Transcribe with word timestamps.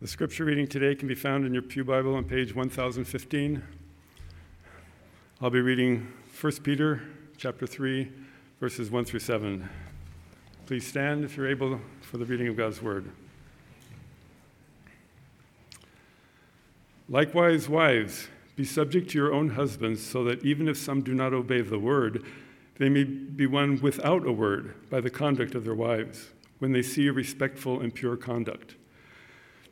The 0.00 0.06
scripture 0.06 0.44
reading 0.44 0.68
today 0.68 0.94
can 0.94 1.08
be 1.08 1.16
found 1.16 1.44
in 1.44 1.52
your 1.52 1.62
Pew 1.62 1.82
Bible 1.82 2.14
on 2.14 2.22
page 2.22 2.54
1015. 2.54 3.60
I'll 5.40 5.50
be 5.50 5.60
reading 5.60 6.06
1 6.40 6.52
Peter 6.62 7.02
chapter 7.36 7.66
3 7.66 8.08
verses 8.60 8.92
1 8.92 9.04
through 9.06 9.18
7. 9.18 9.68
Please 10.66 10.86
stand 10.86 11.24
if 11.24 11.36
you're 11.36 11.48
able 11.48 11.80
for 12.00 12.16
the 12.16 12.24
reading 12.24 12.46
of 12.46 12.56
God's 12.56 12.80
word. 12.80 13.10
Likewise, 17.08 17.68
wives, 17.68 18.28
be 18.54 18.64
subject 18.64 19.10
to 19.10 19.18
your 19.18 19.32
own 19.32 19.48
husbands, 19.48 20.00
so 20.00 20.22
that 20.22 20.44
even 20.44 20.68
if 20.68 20.76
some 20.76 21.02
do 21.02 21.12
not 21.12 21.32
obey 21.32 21.60
the 21.60 21.80
word, 21.80 22.24
they 22.76 22.88
may 22.88 23.02
be 23.02 23.48
won 23.48 23.80
without 23.80 24.24
a 24.24 24.30
word 24.30 24.76
by 24.90 25.00
the 25.00 25.10
conduct 25.10 25.56
of 25.56 25.64
their 25.64 25.74
wives, 25.74 26.28
when 26.60 26.70
they 26.70 26.82
see 26.82 27.08
a 27.08 27.12
respectful 27.12 27.80
and 27.80 27.92
pure 27.92 28.16
conduct. 28.16 28.76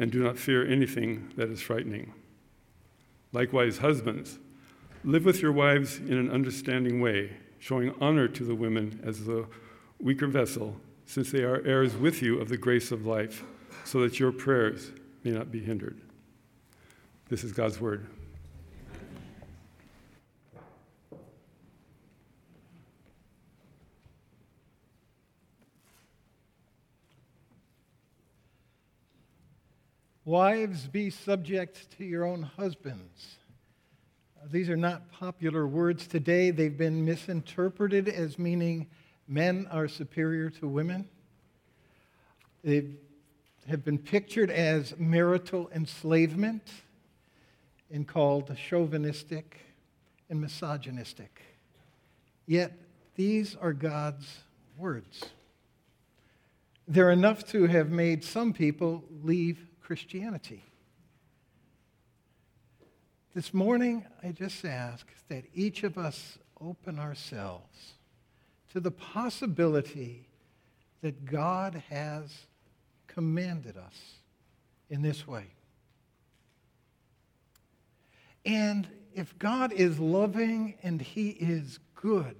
and 0.00 0.10
do 0.10 0.22
not 0.24 0.38
fear 0.38 0.66
anything 0.66 1.30
that 1.36 1.50
is 1.50 1.60
frightening. 1.60 2.14
Likewise, 3.32 3.78
husbands, 3.78 4.38
live 5.04 5.26
with 5.26 5.42
your 5.42 5.52
wives 5.52 5.98
in 5.98 6.14
an 6.14 6.30
understanding 6.30 7.02
way, 7.02 7.30
showing 7.58 7.94
honor 8.00 8.26
to 8.26 8.42
the 8.42 8.54
women 8.54 8.98
as 9.04 9.26
the 9.26 9.46
weaker 10.00 10.26
vessel, 10.26 10.74
since 11.04 11.30
they 11.30 11.42
are 11.42 11.62
heirs 11.66 11.94
with 11.96 12.22
you 12.22 12.40
of 12.40 12.48
the 12.48 12.56
grace 12.56 12.90
of 12.90 13.04
life, 13.04 13.44
so 13.84 14.00
that 14.00 14.18
your 14.18 14.32
prayers 14.32 14.90
may 15.22 15.32
not 15.32 15.52
be 15.52 15.60
hindered. 15.60 16.00
This 17.28 17.44
is 17.44 17.52
God's 17.52 17.78
word. 17.78 18.06
Wives, 30.30 30.86
be 30.86 31.10
subject 31.10 31.90
to 31.98 32.04
your 32.04 32.24
own 32.24 32.42
husbands. 32.42 33.38
These 34.48 34.70
are 34.70 34.76
not 34.76 35.10
popular 35.10 35.66
words 35.66 36.06
today. 36.06 36.52
They've 36.52 36.78
been 36.78 37.04
misinterpreted 37.04 38.08
as 38.08 38.38
meaning 38.38 38.86
men 39.26 39.66
are 39.72 39.88
superior 39.88 40.48
to 40.50 40.68
women. 40.68 41.08
They 42.62 42.90
have 43.66 43.84
been 43.84 43.98
pictured 43.98 44.52
as 44.52 44.94
marital 44.96 45.68
enslavement 45.74 46.62
and 47.90 48.06
called 48.06 48.56
chauvinistic 48.56 49.58
and 50.28 50.40
misogynistic. 50.40 51.42
Yet, 52.46 52.70
these 53.16 53.56
are 53.56 53.72
God's 53.72 54.44
words. 54.78 55.24
They're 56.86 57.10
enough 57.10 57.44
to 57.48 57.66
have 57.66 57.90
made 57.90 58.22
some 58.22 58.52
people 58.52 59.02
leave 59.24 59.66
Christianity. 59.90 60.62
This 63.34 63.52
morning, 63.52 64.06
I 64.22 64.30
just 64.30 64.64
ask 64.64 65.04
that 65.26 65.42
each 65.52 65.82
of 65.82 65.98
us 65.98 66.38
open 66.60 67.00
ourselves 67.00 67.94
to 68.72 68.78
the 68.78 68.92
possibility 68.92 70.28
that 71.02 71.24
God 71.24 71.82
has 71.88 72.32
commanded 73.08 73.76
us 73.76 74.14
in 74.88 75.02
this 75.02 75.26
way. 75.26 75.46
And 78.46 78.86
if 79.12 79.36
God 79.40 79.72
is 79.72 79.98
loving 79.98 80.74
and 80.84 81.02
He 81.02 81.30
is 81.30 81.80
good, 81.96 82.36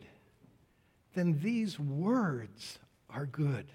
then 1.16 1.41
these 1.43 1.81
words 1.81 2.78
are 3.12 3.27
good 3.27 3.66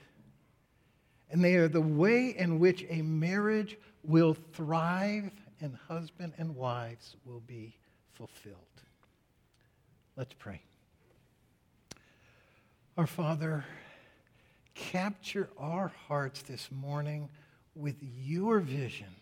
and 1.29 1.43
they 1.43 1.55
are 1.55 1.67
the 1.67 1.81
way 1.81 2.29
in 2.29 2.59
which 2.59 2.85
a 2.89 3.01
marriage 3.01 3.77
will 4.03 4.35
thrive 4.53 5.31
and 5.61 5.75
husband 5.87 6.33
and 6.37 6.55
wives 6.55 7.15
will 7.25 7.41
be 7.41 7.75
fulfilled. 8.13 8.55
Let's 10.15 10.33
pray. 10.33 10.61
Our 12.97 13.07
Father, 13.07 13.65
capture 14.73 15.49
our 15.57 15.91
hearts 16.07 16.41
this 16.43 16.69
morning 16.71 17.29
with 17.75 17.95
your 18.01 18.59
vision 18.59 19.13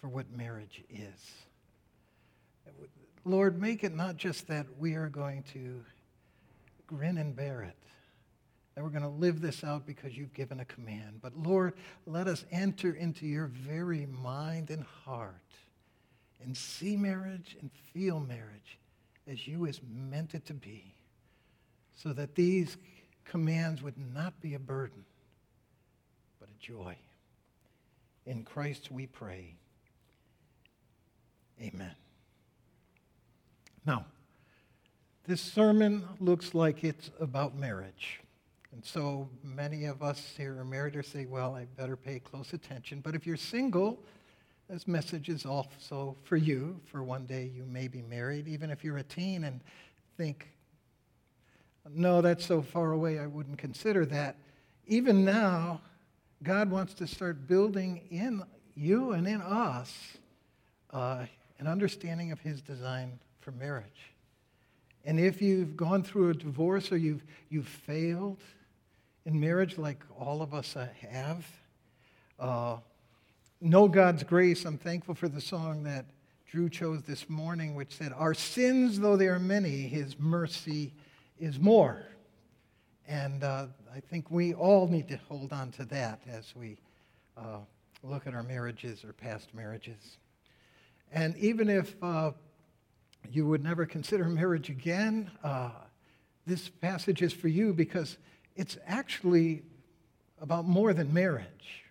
for 0.00 0.08
what 0.08 0.30
marriage 0.36 0.82
is. 0.90 1.32
Lord, 3.24 3.60
make 3.60 3.84
it 3.84 3.94
not 3.94 4.16
just 4.16 4.48
that 4.48 4.66
we 4.78 4.94
are 4.94 5.08
going 5.08 5.44
to 5.52 5.84
grin 6.86 7.18
and 7.18 7.36
bear 7.36 7.62
it, 7.62 7.76
that 8.78 8.84
we're 8.84 8.90
going 8.90 9.02
to 9.02 9.08
live 9.08 9.40
this 9.40 9.64
out 9.64 9.84
because 9.84 10.16
you've 10.16 10.32
given 10.32 10.60
a 10.60 10.64
command. 10.64 11.18
But 11.20 11.36
Lord, 11.36 11.74
let 12.06 12.28
us 12.28 12.44
enter 12.52 12.92
into 12.92 13.26
your 13.26 13.46
very 13.46 14.06
mind 14.06 14.70
and 14.70 14.84
heart 15.04 15.34
and 16.40 16.56
see 16.56 16.96
marriage 16.96 17.56
and 17.60 17.72
feel 17.92 18.20
marriage 18.20 18.78
as 19.26 19.48
you 19.48 19.64
has 19.64 19.80
meant 19.92 20.32
it 20.32 20.46
to 20.46 20.54
be, 20.54 20.94
so 21.96 22.12
that 22.12 22.36
these 22.36 22.76
commands 23.24 23.82
would 23.82 23.98
not 24.14 24.40
be 24.40 24.54
a 24.54 24.60
burden, 24.60 25.04
but 26.38 26.48
a 26.48 26.64
joy. 26.64 26.96
In 28.26 28.44
Christ 28.44 28.92
we 28.92 29.08
pray. 29.08 29.56
Amen. 31.60 31.96
Now, 33.84 34.04
this 35.26 35.40
sermon 35.40 36.06
looks 36.20 36.54
like 36.54 36.84
it's 36.84 37.10
about 37.18 37.56
marriage. 37.56 38.20
And 38.72 38.84
so 38.84 39.28
many 39.42 39.86
of 39.86 40.02
us 40.02 40.34
here 40.36 40.58
are 40.58 40.64
married 40.64 40.94
or 40.94 41.02
say, 41.02 41.26
well, 41.26 41.54
I 41.54 41.64
better 41.76 41.96
pay 41.96 42.18
close 42.18 42.52
attention. 42.52 43.00
But 43.00 43.14
if 43.14 43.26
you're 43.26 43.36
single, 43.36 43.98
this 44.68 44.86
message 44.86 45.28
is 45.28 45.46
also 45.46 46.16
for 46.24 46.36
you. 46.36 46.78
For 46.84 47.02
one 47.02 47.24
day 47.24 47.50
you 47.54 47.64
may 47.64 47.88
be 47.88 48.02
married, 48.02 48.46
even 48.46 48.70
if 48.70 48.84
you're 48.84 48.98
a 48.98 49.02
teen 49.02 49.44
and 49.44 49.60
think, 50.16 50.50
no, 51.90 52.20
that's 52.20 52.44
so 52.44 52.60
far 52.60 52.92
away, 52.92 53.18
I 53.18 53.26
wouldn't 53.26 53.56
consider 53.56 54.04
that. 54.06 54.36
Even 54.86 55.24
now, 55.24 55.80
God 56.42 56.70
wants 56.70 56.92
to 56.94 57.06
start 57.06 57.48
building 57.48 58.02
in 58.10 58.42
you 58.74 59.12
and 59.12 59.26
in 59.26 59.40
us 59.40 60.18
uh, 60.92 61.24
an 61.58 61.66
understanding 61.66 62.30
of 62.30 62.40
His 62.40 62.60
design 62.60 63.18
for 63.40 63.52
marriage. 63.52 64.12
And 65.04 65.18
if 65.18 65.40
you've 65.40 65.76
gone 65.76 66.02
through 66.02 66.30
a 66.30 66.34
divorce 66.34 66.92
or 66.92 66.98
you've, 66.98 67.24
you've 67.48 67.68
failed, 67.68 68.42
in 69.28 69.38
marriage, 69.38 69.76
like 69.76 70.02
all 70.18 70.40
of 70.40 70.54
us 70.54 70.74
have. 71.10 71.46
Uh, 72.40 72.78
know 73.60 73.86
God's 73.86 74.22
grace. 74.22 74.64
I'm 74.64 74.78
thankful 74.78 75.14
for 75.14 75.28
the 75.28 75.40
song 75.40 75.82
that 75.82 76.06
Drew 76.50 76.70
chose 76.70 77.02
this 77.02 77.28
morning, 77.28 77.74
which 77.74 77.94
said, 77.94 78.14
Our 78.16 78.32
sins, 78.32 78.98
though 78.98 79.18
they 79.18 79.28
are 79.28 79.38
many, 79.38 79.82
his 79.82 80.18
mercy 80.18 80.94
is 81.38 81.60
more. 81.60 82.06
And 83.06 83.44
uh, 83.44 83.66
I 83.94 84.00
think 84.00 84.30
we 84.30 84.54
all 84.54 84.88
need 84.88 85.08
to 85.08 85.18
hold 85.28 85.52
on 85.52 85.72
to 85.72 85.84
that 85.86 86.22
as 86.26 86.56
we 86.56 86.78
uh, 87.36 87.58
look 88.02 88.26
at 88.26 88.32
our 88.32 88.42
marriages 88.42 89.04
or 89.04 89.12
past 89.12 89.52
marriages. 89.52 90.16
And 91.12 91.36
even 91.36 91.68
if 91.68 92.02
uh, 92.02 92.30
you 93.30 93.46
would 93.46 93.62
never 93.62 93.84
consider 93.84 94.24
marriage 94.24 94.70
again, 94.70 95.30
uh, 95.44 95.72
this 96.46 96.70
passage 96.70 97.20
is 97.20 97.34
for 97.34 97.48
you 97.48 97.74
because 97.74 98.16
it's 98.58 98.76
actually 98.86 99.62
about 100.40 100.66
more 100.66 100.92
than 100.92 101.14
marriage. 101.14 101.84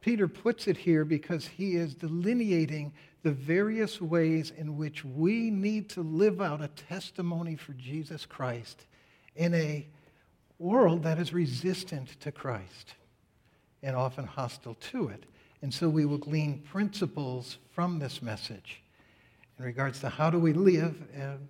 Peter 0.00 0.28
puts 0.28 0.68
it 0.68 0.76
here 0.76 1.04
because 1.04 1.46
he 1.46 1.74
is 1.74 1.94
delineating 1.94 2.92
the 3.22 3.32
various 3.32 4.00
ways 4.00 4.52
in 4.56 4.76
which 4.76 5.04
we 5.04 5.50
need 5.50 5.88
to 5.88 6.02
live 6.02 6.40
out 6.40 6.60
a 6.60 6.68
testimony 6.68 7.56
for 7.56 7.72
Jesus 7.72 8.26
Christ 8.26 8.84
in 9.34 9.54
a 9.54 9.86
world 10.58 11.02
that 11.04 11.18
is 11.18 11.32
resistant 11.32 12.20
to 12.20 12.30
Christ 12.30 12.94
and 13.82 13.96
often 13.96 14.26
hostile 14.26 14.74
to 14.74 15.08
it. 15.08 15.24
And 15.62 15.72
so 15.72 15.88
we 15.88 16.04
will 16.04 16.18
glean 16.18 16.58
principles 16.60 17.56
from 17.70 17.98
this 17.98 18.20
message 18.20 18.82
in 19.58 19.64
regards 19.64 20.00
to 20.00 20.08
how 20.10 20.28
do 20.28 20.38
we 20.38 20.52
live 20.52 21.00
and 21.14 21.48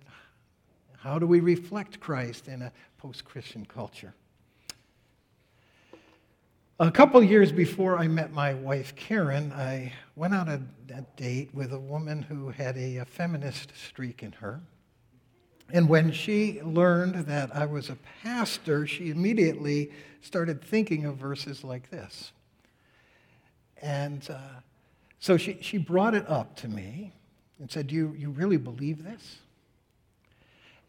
how 1.03 1.19
do 1.19 1.27
we 1.27 1.41
reflect 1.41 1.99
Christ 1.99 2.47
in 2.47 2.61
a 2.61 2.71
post 2.97 3.25
Christian 3.25 3.65
culture? 3.65 4.13
A 6.79 6.89
couple 6.89 7.21
years 7.21 7.51
before 7.51 7.97
I 7.97 8.07
met 8.07 8.31
my 8.31 8.53
wife, 8.53 8.95
Karen, 8.95 9.51
I 9.51 9.91
went 10.15 10.33
on 10.33 10.47
a, 10.47 10.61
a 10.95 11.01
date 11.17 11.53
with 11.53 11.73
a 11.73 11.79
woman 11.79 12.21
who 12.21 12.51
had 12.51 12.77
a, 12.77 12.97
a 12.97 13.05
feminist 13.05 13.73
streak 13.75 14.23
in 14.23 14.31
her. 14.31 14.61
And 15.73 15.89
when 15.89 16.13
she 16.13 16.61
learned 16.61 17.25
that 17.25 17.53
I 17.53 17.65
was 17.65 17.89
a 17.89 17.97
pastor, 18.23 18.87
she 18.87 19.09
immediately 19.09 19.91
started 20.21 20.63
thinking 20.63 21.03
of 21.03 21.17
verses 21.17 21.65
like 21.65 21.89
this. 21.89 22.31
And 23.81 24.25
uh, 24.29 24.61
so 25.19 25.35
she, 25.35 25.57
she 25.59 25.77
brought 25.77 26.15
it 26.15 26.29
up 26.29 26.55
to 26.57 26.69
me 26.69 27.11
and 27.59 27.69
said, 27.69 27.87
Do 27.87 27.95
you, 27.95 28.15
you 28.17 28.29
really 28.29 28.55
believe 28.55 29.03
this? 29.03 29.39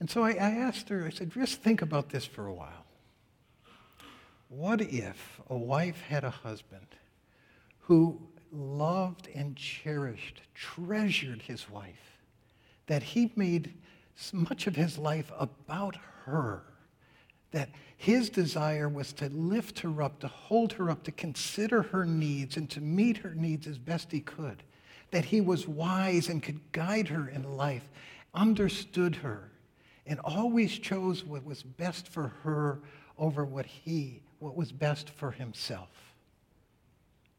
And 0.00 0.10
so 0.10 0.24
I, 0.24 0.30
I 0.32 0.50
asked 0.50 0.88
her, 0.88 1.04
I 1.06 1.10
said, 1.10 1.32
Just 1.32 1.62
think 1.62 1.82
about 1.82 2.10
this 2.10 2.24
for 2.24 2.46
a 2.46 2.54
while. 2.54 2.84
What 4.48 4.80
if 4.80 5.40
a 5.48 5.56
wife 5.56 6.00
had 6.02 6.24
a 6.24 6.30
husband 6.30 6.86
who 7.80 8.20
loved 8.54 9.28
and 9.34 9.56
cherished, 9.56 10.42
treasured 10.54 11.42
his 11.42 11.68
wife, 11.68 12.20
that 12.86 13.02
he 13.02 13.32
made 13.36 13.74
much 14.32 14.66
of 14.66 14.76
his 14.76 14.98
life 14.98 15.30
about 15.38 15.96
her. 16.24 16.62
That 17.50 17.70
his 17.96 18.30
desire 18.30 18.88
was 18.88 19.12
to 19.14 19.28
lift 19.28 19.80
her 19.80 20.02
up, 20.02 20.20
to 20.20 20.28
hold 20.28 20.72
her 20.74 20.90
up, 20.90 21.02
to 21.04 21.12
consider 21.12 21.82
her 21.82 22.04
needs, 22.04 22.56
and 22.56 22.68
to 22.70 22.80
meet 22.80 23.18
her 23.18 23.34
needs 23.34 23.66
as 23.66 23.78
best 23.78 24.12
he 24.12 24.20
could. 24.20 24.62
That 25.10 25.24
he 25.24 25.40
was 25.40 25.68
wise 25.68 26.28
and 26.28 26.42
could 26.42 26.60
guide 26.72 27.08
her 27.08 27.28
in 27.28 27.56
life, 27.56 27.88
understood 28.34 29.16
her, 29.16 29.50
and 30.06 30.20
always 30.20 30.78
chose 30.78 31.24
what 31.24 31.44
was 31.44 31.62
best 31.62 32.08
for 32.08 32.28
her 32.42 32.80
over 33.18 33.44
what 33.44 33.66
he, 33.66 34.22
what 34.38 34.56
was 34.56 34.72
best 34.72 35.10
for 35.10 35.30
himself. 35.30 35.88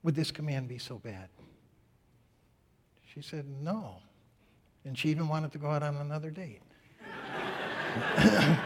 Would 0.03 0.15
this 0.15 0.31
command 0.31 0.67
be 0.67 0.77
so 0.77 0.97
bad? 0.97 1.29
She 3.13 3.21
said, 3.21 3.45
No. 3.61 3.97
And 4.83 4.97
she 4.97 5.09
even 5.09 5.27
wanted 5.27 5.51
to 5.53 5.57
go 5.57 5.71
out 5.71 5.81
on 5.81 5.95
another 5.95 6.29
date. 6.29 6.61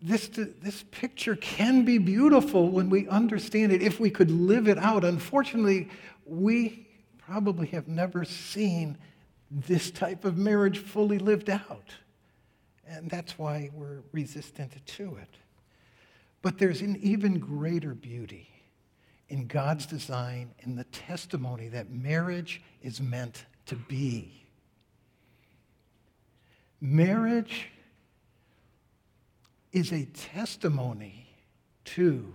this, 0.00 0.28
this 0.28 0.84
picture 0.90 1.36
can 1.36 1.84
be 1.84 1.98
beautiful 1.98 2.70
when 2.70 2.88
we 2.88 3.06
understand 3.08 3.70
it, 3.72 3.82
if 3.82 4.00
we 4.00 4.08
could 4.08 4.30
live 4.30 4.66
it 4.66 4.78
out. 4.78 5.04
Unfortunately, 5.04 5.90
we 6.24 6.87
probably 7.28 7.66
have 7.66 7.88
never 7.88 8.24
seen 8.24 8.96
this 9.50 9.90
type 9.90 10.24
of 10.24 10.38
marriage 10.38 10.78
fully 10.78 11.18
lived 11.18 11.50
out. 11.50 11.94
And 12.86 13.10
that's 13.10 13.38
why 13.38 13.70
we're 13.74 14.00
resistant 14.12 14.72
to 14.86 15.16
it. 15.16 15.36
But 16.40 16.58
there's 16.58 16.80
an 16.80 16.96
even 17.02 17.38
greater 17.38 17.94
beauty 17.94 18.48
in 19.28 19.46
God's 19.46 19.84
design 19.84 20.54
in 20.60 20.74
the 20.74 20.84
testimony 20.84 21.68
that 21.68 21.90
marriage 21.90 22.62
is 22.80 23.00
meant 23.00 23.44
to 23.66 23.76
be. 23.76 24.46
Marriage 26.80 27.68
is 29.72 29.92
a 29.92 30.06
testimony 30.06 31.28
to 31.84 32.32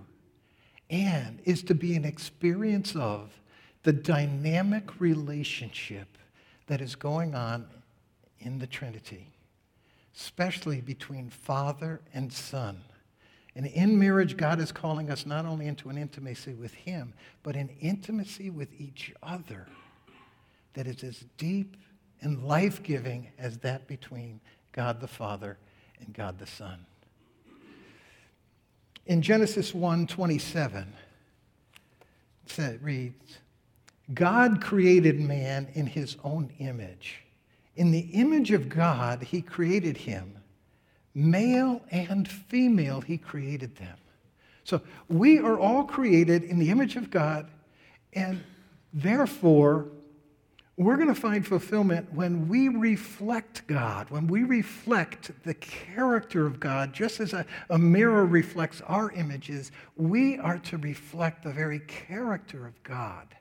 and 0.91 1.39
is 1.45 1.63
to 1.63 1.73
be 1.73 1.95
an 1.95 2.05
experience 2.05 2.95
of 2.95 3.31
the 3.83 3.93
dynamic 3.93 4.99
relationship 4.99 6.17
that 6.67 6.81
is 6.81 6.95
going 6.95 7.35
on 7.35 7.67
in 8.39 8.59
the 8.59 8.67
Trinity, 8.67 9.27
especially 10.15 10.81
between 10.81 11.29
Father 11.29 12.01
and 12.13 12.31
Son. 12.31 12.81
And 13.55 13.67
in 13.67 13.99
marriage, 13.99 14.35
God 14.35 14.59
is 14.59 14.71
calling 14.71 15.11
us 15.11 15.25
not 15.25 15.45
only 15.45 15.67
into 15.67 15.89
an 15.89 15.97
intimacy 15.97 16.53
with 16.53 16.73
Him, 16.73 17.13
but 17.43 17.55
an 17.55 17.69
intimacy 17.81 18.49
with 18.49 18.69
each 18.79 19.13
other 19.21 19.67
that 20.73 20.87
is 20.87 21.03
as 21.03 21.25
deep 21.37 21.77
and 22.21 22.43
life 22.43 22.81
giving 22.81 23.27
as 23.37 23.57
that 23.59 23.87
between 23.87 24.39
God 24.71 24.99
the 25.01 25.07
Father 25.07 25.57
and 25.99 26.13
God 26.13 26.39
the 26.39 26.47
Son. 26.47 26.85
In 29.05 29.21
Genesis 29.21 29.73
1 29.73 30.07
27, 30.07 30.93
it 32.57 32.81
reads, 32.81 33.39
God 34.13 34.61
created 34.61 35.19
man 35.19 35.67
in 35.73 35.85
his 35.85 36.17
own 36.23 36.51
image. 36.59 37.23
In 37.75 37.91
the 37.91 37.99
image 37.99 38.51
of 38.51 38.69
God, 38.69 39.23
he 39.23 39.41
created 39.41 39.97
him. 39.97 40.37
Male 41.15 41.81
and 41.91 42.27
female, 42.27 43.01
he 43.01 43.17
created 43.17 43.75
them. 43.77 43.97
So 44.63 44.81
we 45.09 45.39
are 45.39 45.59
all 45.59 45.83
created 45.83 46.43
in 46.43 46.59
the 46.59 46.69
image 46.69 46.95
of 46.95 47.09
God, 47.09 47.47
and 48.13 48.43
therefore, 48.93 49.87
we're 50.75 50.95
going 50.95 51.13
to 51.13 51.15
find 51.15 51.45
fulfillment 51.45 52.11
when 52.13 52.47
we 52.47 52.67
reflect 52.67 53.67
God, 53.67 54.09
when 54.09 54.25
we 54.25 54.43
reflect 54.43 55.31
the 55.43 55.53
character 55.53 56.47
of 56.47 56.59
God, 56.59 56.93
just 56.93 57.19
as 57.19 57.33
a, 57.33 57.45
a, 57.69 57.77
mirror 57.77 58.25
reflects 58.25 58.81
our 58.87 59.11
images, 59.11 59.71
we 59.97 60.39
are 60.39 60.57
to 60.59 60.77
reflect 60.77 61.43
the 61.43 61.51
very 61.51 61.79
character 61.81 62.65
of 62.65 62.81
God. 62.81 63.35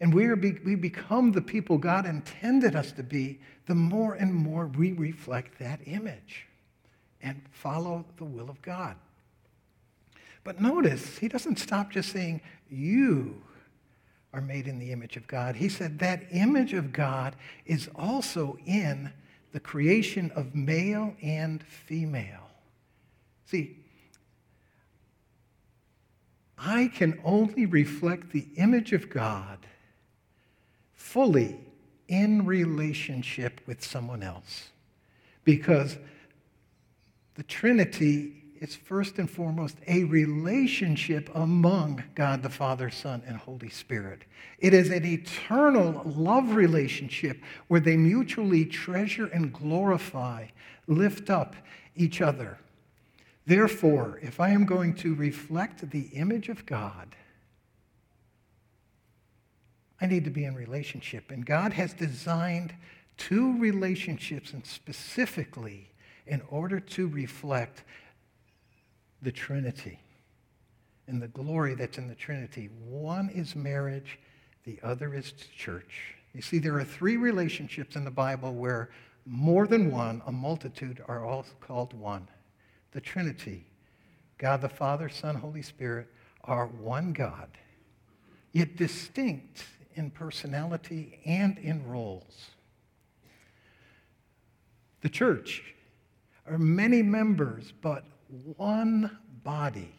And 0.00 0.14
we, 0.14 0.24
are 0.26 0.36
be, 0.36 0.52
we 0.64 0.74
become 0.74 1.32
the 1.32 1.42
people 1.42 1.76
God 1.76 2.06
intended 2.06 2.74
us 2.74 2.92
to 2.92 3.02
be 3.02 3.38
the 3.66 3.74
more 3.74 4.14
and 4.14 4.34
more 4.34 4.66
we 4.66 4.92
reflect 4.92 5.58
that 5.58 5.80
image 5.86 6.46
and 7.22 7.42
follow 7.52 8.06
the 8.16 8.24
will 8.24 8.48
of 8.48 8.60
God. 8.62 8.96
But 10.42 10.60
notice, 10.60 11.18
he 11.18 11.28
doesn't 11.28 11.58
stop 11.58 11.90
just 11.90 12.10
saying, 12.10 12.40
You 12.70 13.42
are 14.32 14.40
made 14.40 14.66
in 14.66 14.78
the 14.78 14.90
image 14.90 15.16
of 15.16 15.26
God. 15.26 15.56
He 15.56 15.68
said 15.68 15.98
that 15.98 16.22
image 16.30 16.72
of 16.72 16.92
God 16.92 17.36
is 17.66 17.90
also 17.94 18.56
in 18.64 19.12
the 19.52 19.60
creation 19.60 20.30
of 20.34 20.54
male 20.54 21.14
and 21.20 21.62
female. 21.62 22.48
See, 23.44 23.76
I 26.56 26.90
can 26.94 27.20
only 27.24 27.66
reflect 27.66 28.30
the 28.30 28.46
image 28.56 28.92
of 28.92 29.10
God 29.10 29.58
fully 31.00 31.58
in 32.08 32.44
relationship 32.44 33.60
with 33.66 33.82
someone 33.82 34.22
else. 34.22 34.68
Because 35.44 35.96
the 37.34 37.42
Trinity 37.42 38.44
is 38.60 38.76
first 38.76 39.18
and 39.18 39.28
foremost 39.28 39.78
a 39.86 40.04
relationship 40.04 41.30
among 41.34 42.04
God 42.14 42.42
the 42.42 42.50
Father, 42.50 42.90
Son, 42.90 43.22
and 43.26 43.38
Holy 43.38 43.70
Spirit. 43.70 44.24
It 44.58 44.74
is 44.74 44.90
an 44.90 45.06
eternal 45.06 46.02
love 46.04 46.54
relationship 46.54 47.40
where 47.68 47.80
they 47.80 47.96
mutually 47.96 48.66
treasure 48.66 49.26
and 49.26 49.52
glorify, 49.52 50.48
lift 50.86 51.30
up 51.30 51.56
each 51.96 52.20
other. 52.20 52.58
Therefore, 53.46 54.20
if 54.22 54.38
I 54.38 54.50
am 54.50 54.66
going 54.66 54.94
to 54.96 55.14
reflect 55.14 55.90
the 55.90 56.08
image 56.12 56.50
of 56.50 56.66
God, 56.66 57.16
I 60.00 60.06
need 60.06 60.24
to 60.24 60.30
be 60.30 60.44
in 60.44 60.54
relationship. 60.54 61.30
And 61.30 61.44
God 61.44 61.72
has 61.74 61.92
designed 61.92 62.74
two 63.16 63.58
relationships, 63.58 64.52
and 64.54 64.64
specifically 64.64 65.90
in 66.26 66.40
order 66.48 66.80
to 66.80 67.06
reflect 67.08 67.84
the 69.20 69.32
Trinity 69.32 69.98
and 71.06 71.20
the 71.20 71.28
glory 71.28 71.74
that's 71.74 71.98
in 71.98 72.08
the 72.08 72.14
Trinity. 72.14 72.70
One 72.88 73.28
is 73.28 73.54
marriage, 73.54 74.18
the 74.64 74.78
other 74.82 75.14
is 75.14 75.32
church. 75.32 76.14
You 76.32 76.40
see, 76.40 76.58
there 76.58 76.76
are 76.76 76.84
three 76.84 77.16
relationships 77.16 77.96
in 77.96 78.04
the 78.04 78.10
Bible 78.10 78.54
where 78.54 78.90
more 79.26 79.66
than 79.66 79.90
one, 79.90 80.22
a 80.26 80.32
multitude, 80.32 81.02
are 81.06 81.24
all 81.24 81.44
called 81.60 81.92
one. 81.92 82.28
The 82.92 83.00
Trinity, 83.00 83.66
God 84.38 84.62
the 84.62 84.68
Father, 84.68 85.08
Son, 85.08 85.34
Holy 85.34 85.62
Spirit, 85.62 86.08
are 86.44 86.66
one 86.66 87.12
God, 87.12 87.48
yet 88.52 88.76
distinct 88.76 89.64
in 89.94 90.10
personality 90.10 91.20
and 91.24 91.58
in 91.58 91.86
roles. 91.86 92.50
The 95.02 95.08
church 95.08 95.74
are 96.46 96.58
many 96.58 97.02
members, 97.02 97.72
but 97.80 98.04
one 98.56 99.18
body. 99.42 99.94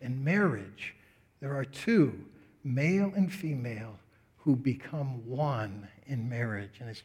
In 0.00 0.22
marriage, 0.22 0.94
there 1.40 1.54
are 1.56 1.64
two, 1.64 2.12
male 2.64 3.12
and 3.16 3.32
female, 3.32 3.98
who 4.38 4.56
become 4.56 5.26
one 5.26 5.88
in 6.06 6.28
marriage. 6.28 6.80
And, 6.80 6.96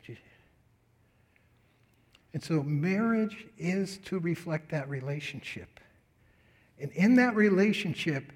and 2.34 2.44
so 2.44 2.63
marriage 2.63 3.48
is 3.58 4.00
to 4.06 4.20
reflect 4.20 4.70
that 4.72 4.89
relationship. 4.89 5.80
And 6.80 6.92
in 6.92 7.16
that 7.16 7.36
relationship, 7.36 8.32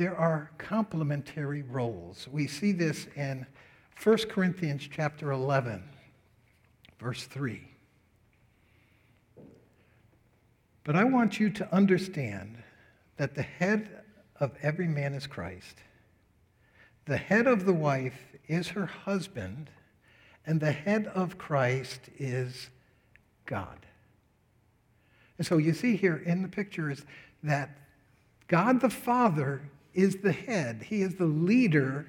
there 0.00 0.16
are 0.16 0.50
complementary 0.56 1.60
roles. 1.60 2.26
We 2.32 2.46
see 2.46 2.72
this 2.72 3.06
in 3.16 3.46
1 4.02 4.16
Corinthians 4.30 4.88
chapter 4.90 5.30
11. 5.30 5.82
verse 6.98 7.24
3. 7.24 7.60
But 10.84 10.96
I 10.96 11.04
want 11.04 11.38
you 11.38 11.50
to 11.50 11.74
understand 11.74 12.62
that 13.18 13.34
the 13.34 13.42
head 13.42 13.90
of 14.36 14.52
every 14.62 14.88
man 14.88 15.12
is 15.12 15.26
Christ. 15.26 15.76
The 17.04 17.18
head 17.18 17.46
of 17.46 17.66
the 17.66 17.74
wife 17.74 18.36
is 18.48 18.68
her 18.68 18.86
husband, 18.86 19.68
and 20.46 20.62
the 20.62 20.72
head 20.72 21.08
of 21.08 21.36
Christ 21.36 22.08
is 22.18 22.70
God. 23.44 23.84
And 25.36 25.46
so 25.46 25.58
you 25.58 25.74
see 25.74 25.94
here 25.94 26.16
in 26.16 26.40
the 26.40 26.48
picture 26.48 26.90
is 26.90 27.04
that 27.42 27.76
God 28.48 28.80
the 28.80 28.88
Father 28.88 29.60
is 29.94 30.16
the 30.16 30.32
head, 30.32 30.82
He 30.82 31.02
is 31.02 31.16
the 31.16 31.26
leader 31.26 32.06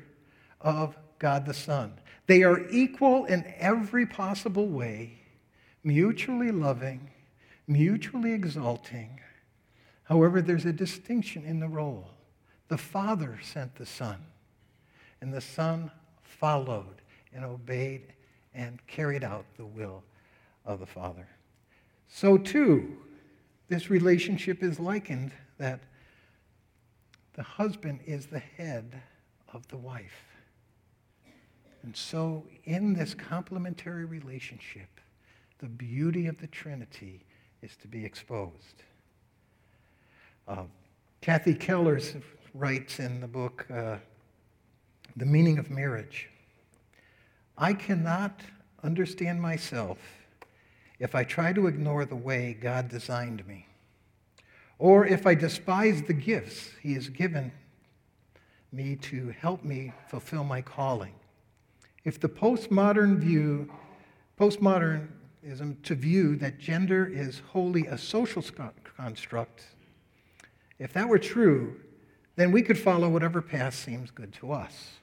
of 0.60 0.98
God 1.20 1.46
the 1.46 1.54
Son. 1.54 1.94
They 2.28 2.44
are 2.44 2.68
equal 2.70 3.26
in 3.26 3.46
every 3.58 4.06
possible 4.06 4.68
way, 4.68 5.20
mutually 5.84 6.52
loving, 6.52 7.10
mutually 7.68 8.34
exalting. 8.34 9.20
However, 10.04 10.42
there's 10.42 10.66
a 10.66 10.74
distinction 10.74 11.44
in 11.46 11.60
the 11.60 11.68
role. 11.68 12.10
The 12.68 12.78
Father 12.78 13.40
sent 13.44 13.76
the 13.76 13.86
Son, 13.86 14.18
and 15.20 15.34
the 15.34 15.42
Son 15.42 15.92
followed 16.22 17.02
and 17.34 17.44
obeyed 17.46 18.14
and 18.54 18.86
carried 18.88 19.24
out 19.24 19.46
the 19.58 19.66
will 19.66 20.04
of 20.66 20.80
the 20.80 20.86
Father. 20.86 21.28
So, 22.08 22.38
too, 22.38 22.98
this 23.70 23.90
relationship 23.90 24.64
is 24.64 24.80
likened 24.80 25.32
that 25.58 25.80
the 27.34 27.44
husband 27.44 28.02
is 28.06 28.28
the 28.28 28.40
head 28.40 29.02
of 29.54 29.68
the 29.68 29.78
wife. 29.78 30.26
And 31.84 31.96
so, 31.96 32.46
in 32.66 32.94
this 32.94 33.14
complementary 33.14 34.06
relationship, 34.06 35.00
the 35.60 35.68
beauty 35.68 36.28
of 36.28 36.38
the 36.40 36.48
Trinity 36.48 37.26
is 37.62 37.76
to 37.78 37.88
be 37.88 38.06
exposed. 38.06 38.84
Uh, 40.48 40.64
Kathy 41.22 41.56
Kellers 41.56 42.16
writes 42.54 43.00
in 43.00 43.22
the 43.22 43.28
book, 43.28 43.66
uh, 43.74 43.98
The 45.16 45.26
Meaning 45.26 45.58
of 45.58 45.70
Marriage 45.70 46.30
I 47.58 47.74
cannot 47.74 48.42
understand 48.84 49.42
myself 49.42 50.00
if 51.00 51.14
I 51.14 51.24
try 51.24 51.54
to 51.54 51.68
ignore 51.68 52.06
the 52.06 52.16
way 52.16 52.58
God 52.60 52.90
designed 52.90 53.46
me, 53.48 53.68
or 54.82 55.06
if 55.06 55.28
I 55.28 55.36
despise 55.36 56.02
the 56.02 56.14
gifts 56.14 56.72
He 56.82 56.96
has 56.96 57.08
given 57.08 57.52
me 58.72 58.96
to 58.96 59.30
help 59.30 59.64
me 59.64 59.94
fulfill 60.08 60.44
my 60.44 60.62
calling. 60.62 61.14
If 62.04 62.20
the 62.20 62.28
postmodern 62.28 63.20
view, 63.20 63.72
postmodernism 64.40 65.84
to 65.84 65.94
view 65.94 66.36
that 66.38 66.58
gender 66.58 67.06
is 67.06 67.44
wholly 67.50 67.86
a 67.86 67.98
social 67.98 68.44
construct, 68.98 69.68
if 70.80 70.94
that 70.94 71.08
were 71.08 71.20
true, 71.20 71.80
then 72.36 72.52
we 72.52 72.64
could 72.64 72.80
follow 72.80 73.08
whatever 73.08 73.40
path 73.40 73.76
seems 73.76 74.10
good 74.10 74.34
to 74.34 74.52
us. 74.52 74.94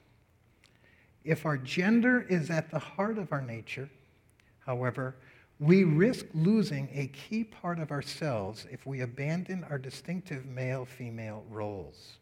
If 1.23 1.47
our 1.47 1.57
gender 1.57 2.23
is 2.29 2.51
at 2.51 2.73
the 2.73 2.81
heart 2.81 3.17
of 3.17 3.33
our 3.33 3.43
nature, 3.43 3.91
however, 4.67 5.15
we 5.61 5.83
risk 5.83 6.27
losing 6.35 6.89
a 6.95 7.09
key 7.09 7.43
part 7.43 7.81
of 7.81 7.91
ourselves 7.91 8.67
if 8.71 8.87
we 8.87 9.01
abandon 9.01 9.65
our 9.65 9.79
distinctive 9.79 10.47
male 10.47 10.85
female 10.85 11.45
roles. 11.51 12.19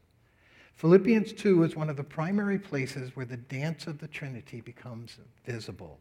Philippians 0.76 1.32
2 1.34 1.64
is 1.64 1.76
one 1.76 1.90
of 1.90 1.96
the 1.96 2.04
primary 2.04 2.58
places 2.58 3.14
where 3.14 3.26
the 3.26 3.36
dance 3.36 3.86
of 3.86 3.98
the 3.98 4.08
Trinity 4.08 4.60
becomes 4.60 5.18
visible. 5.44 5.98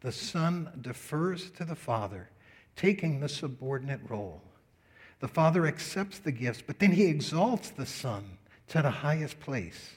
The 0.00 0.12
Son 0.12 0.70
defers 0.80 1.50
to 1.52 1.64
the 1.64 1.76
Father, 1.76 2.30
taking 2.74 3.20
the 3.20 3.28
subordinate 3.28 4.00
role. 4.08 4.42
The 5.20 5.28
Father 5.28 5.66
accepts 5.66 6.18
the 6.18 6.32
gifts, 6.32 6.62
but 6.64 6.80
then 6.80 6.92
he 6.92 7.04
exalts 7.04 7.70
the 7.70 7.86
Son 7.86 8.38
to 8.68 8.82
the 8.82 8.90
highest 8.90 9.38
place. 9.38 9.90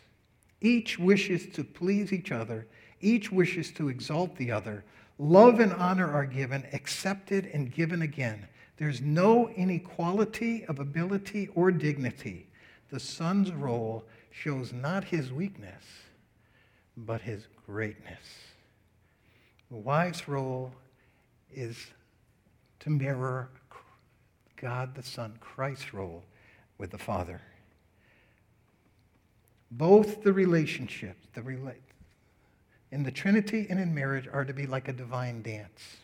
Each 0.62 1.00
wishes 1.00 1.48
to 1.54 1.64
please 1.64 2.14
each 2.14 2.32
other, 2.32 2.68
each 3.02 3.32
wishes 3.32 3.72
to 3.72 3.90
exalt 3.90 4.36
the 4.36 4.52
other, 4.52 4.84
Love 5.18 5.60
and 5.60 5.74
honor 5.74 6.12
are 6.12 6.26
given, 6.26 6.66
accepted, 6.74 7.46
and 7.54 7.72
given 7.72 8.02
again. 8.02 8.48
There's 8.78 9.02
no 9.02 9.50
inequality 9.50 10.66
of 10.66 10.80
ability 10.80 11.50
or 11.56 11.72
dignity. 11.72 12.48
The 12.90 13.00
son's 13.00 13.52
role 13.52 14.04
shows 14.30 14.74
not 14.74 15.06
his 15.06 15.32
weakness, 15.32 15.84
but 16.98 17.22
his 17.22 17.48
greatness. 17.66 18.26
The 19.72 19.78
wife's 19.78 20.28
role 20.28 20.74
is 21.54 21.88
to 22.82 22.90
mirror 22.90 23.50
God 24.58 24.96
the 24.96 25.04
Son, 25.04 25.38
Christ's 25.40 25.94
role 25.94 26.24
with 26.78 26.92
the 26.92 26.98
Father. 26.98 27.42
Both 29.72 30.24
the 30.24 30.34
relationships, 30.34 31.28
the, 31.34 31.42
rela- 31.42 31.74
in 32.96 33.04
the 33.04 33.12
Trinity 33.12 33.68
and 33.70 33.78
in 33.78 33.94
marriage 33.94 34.26
are 34.32 34.46
to 34.46 34.54
be 34.54 34.66
like 34.66 34.88
a 34.88 34.94
divine 34.94 35.42
dance. 35.42 35.98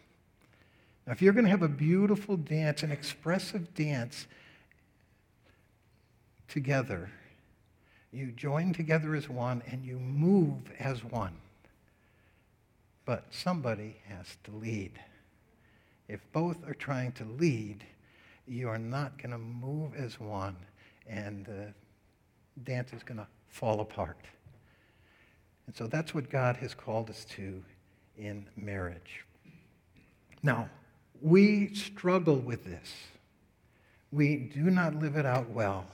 Now, 1.07 1.13
if 1.13 1.21
you're 1.21 1.31
going 1.31 1.45
to 1.45 1.50
have 1.50 1.62
a 1.62 1.69
beautiful 1.69 2.36
dance, 2.36 2.83
an 2.83 2.91
expressive 2.91 3.74
dance 3.74 4.27
together, 6.50 7.10
you 8.12 8.33
join 8.33 8.74
together 8.74 9.15
as 9.15 9.29
one 9.29 9.63
and 9.71 9.86
you 9.86 10.00
move 10.00 10.69
as 10.79 11.01
one. 11.01 11.33
But 13.05 13.24
somebody 13.31 13.95
has 14.10 14.36
to 14.43 14.51
lead. 14.51 15.00
If 16.10 16.19
both 16.33 16.57
are 16.67 16.74
trying 16.74 17.13
to 17.13 17.24
lead, 17.24 17.86
you 18.50 18.67
are 18.67 18.77
not 18.77 19.17
going 19.17 19.31
to 19.31 19.38
move 19.38 19.95
as 19.95 20.19
one, 20.19 20.57
and 21.07 21.45
the 21.45 21.74
dance 22.65 22.91
is 22.91 23.01
going 23.01 23.19
to 23.19 23.27
fall 23.48 23.79
apart. 23.79 24.17
And 25.72 25.78
so 25.78 25.88
that's 25.88 26.13
what 26.13 26.30
God 26.30 26.58
has 26.58 26.74
called 26.74 27.10
us 27.10 27.24
to 27.38 27.63
in 28.18 28.46
marriage. 28.58 29.24
Now, 30.44 30.70
we 31.22 31.74
struggle 31.74 32.36
with 32.36 32.66
this. 32.66 32.94
We 34.12 34.36
do 34.54 34.63
not 34.70 34.96
live 34.96 35.16
it 35.16 35.25
out 35.25 35.50
well. 35.51 35.86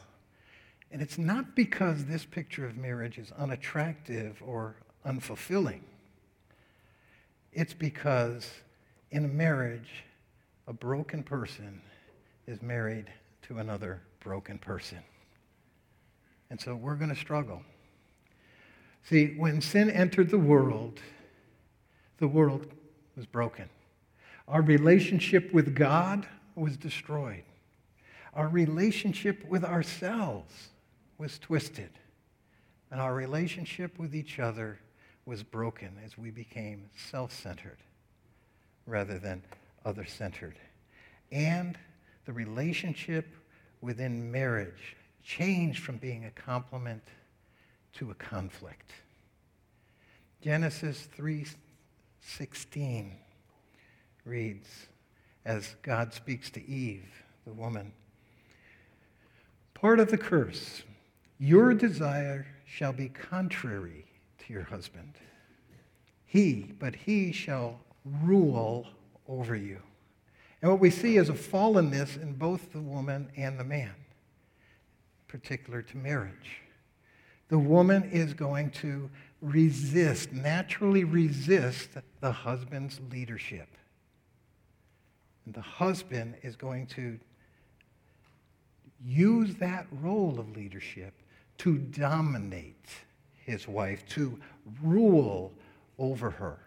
And 0.91 0.99
it's 0.99 1.19
not 1.19 1.55
because 1.55 2.05
this 2.05 2.25
picture 2.25 2.65
of 2.65 2.75
marriage 2.75 3.19
is 3.19 3.31
unattractive 3.37 4.41
or 4.43 4.77
unfulfilling. 5.05 5.81
It's 7.53 7.75
because 7.75 8.49
in 9.11 9.25
a 9.25 9.27
marriage, 9.27 10.05
a 10.65 10.73
broken 10.73 11.21
person 11.21 11.83
is 12.47 12.63
married 12.63 13.11
to 13.43 13.59
another 13.59 14.01
broken 14.21 14.57
person. 14.57 15.03
And 16.49 16.59
so 16.59 16.75
we're 16.75 16.95
going 16.95 17.13
to 17.13 17.15
struggle. 17.15 17.61
See, 19.07 19.35
when 19.37 19.61
sin 19.61 19.89
entered 19.89 20.29
the 20.29 20.37
world, 20.37 20.99
the 22.17 22.27
world 22.27 22.67
was 23.15 23.25
broken. 23.25 23.69
Our 24.49 24.61
relationship 24.61 25.53
with 25.53 25.75
God 25.75 26.27
was 26.55 26.75
destroyed. 26.75 27.43
Our 28.33 28.49
relationship 28.49 29.45
with 29.47 29.63
ourselves 29.63 30.69
was 31.17 31.39
twisted. 31.39 31.89
And 32.91 32.99
our 32.99 33.13
relationship 33.13 33.97
with 33.97 34.13
each 34.13 34.39
other 34.39 34.77
was 35.25 35.41
broken 35.41 35.97
as 36.05 36.17
we 36.17 36.29
became 36.29 36.89
self 37.09 37.31
centered 37.31 37.77
rather 38.85 39.19
than 39.19 39.41
other 39.85 40.05
centered. 40.05 40.55
And 41.31 41.77
the 42.25 42.33
relationship 42.33 43.27
within 43.79 44.29
marriage 44.31 44.97
changed 45.23 45.81
from 45.81 45.95
being 45.97 46.25
a 46.25 46.31
complement 46.31 47.03
to 47.97 48.11
a 48.11 48.15
conflict. 48.15 48.93
Genesis 50.41 51.07
3:16 51.17 53.17
reads 54.23 54.87
as 55.45 55.75
God 55.81 56.13
speaks 56.13 56.51
to 56.51 56.63
Eve, 56.69 57.23
the 57.45 57.53
woman, 57.53 57.91
part 59.73 59.99
of 59.99 60.11
the 60.11 60.17
curse, 60.17 60.83
your 61.39 61.73
desire 61.73 62.45
shall 62.65 62.93
be 62.93 63.09
contrary 63.09 64.05
to 64.39 64.53
your 64.53 64.63
husband. 64.63 65.13
He, 66.25 66.75
but 66.77 66.95
he 66.95 67.31
shall 67.31 67.79
rule 68.05 68.87
over 69.27 69.55
you. 69.55 69.81
And 70.61 70.69
what 70.69 70.81
we 70.81 70.91
see 70.91 71.17
is 71.17 71.29
a 71.29 71.33
fallenness 71.33 72.21
in 72.21 72.33
both 72.33 72.73
the 72.73 72.81
woman 72.81 73.31
and 73.37 73.59
the 73.59 73.63
man, 73.63 73.95
particular 75.27 75.81
to 75.81 75.97
marriage 75.97 76.61
the 77.49 77.59
woman 77.59 78.03
is 78.11 78.33
going 78.33 78.71
to 78.71 79.09
resist, 79.41 80.31
naturally 80.33 81.03
resist 81.03 81.89
the 82.19 82.31
husband's 82.31 82.99
leadership. 83.11 83.67
And 85.45 85.53
the 85.53 85.61
husband 85.61 86.35
is 86.43 86.55
going 86.55 86.87
to 86.87 87.19
use 89.05 89.55
that 89.55 89.87
role 90.01 90.39
of 90.39 90.55
leadership 90.55 91.13
to 91.59 91.77
dominate 91.77 92.89
his 93.45 93.67
wife, 93.67 94.05
to 94.09 94.37
rule 94.83 95.53
over 95.97 96.29
her, 96.29 96.59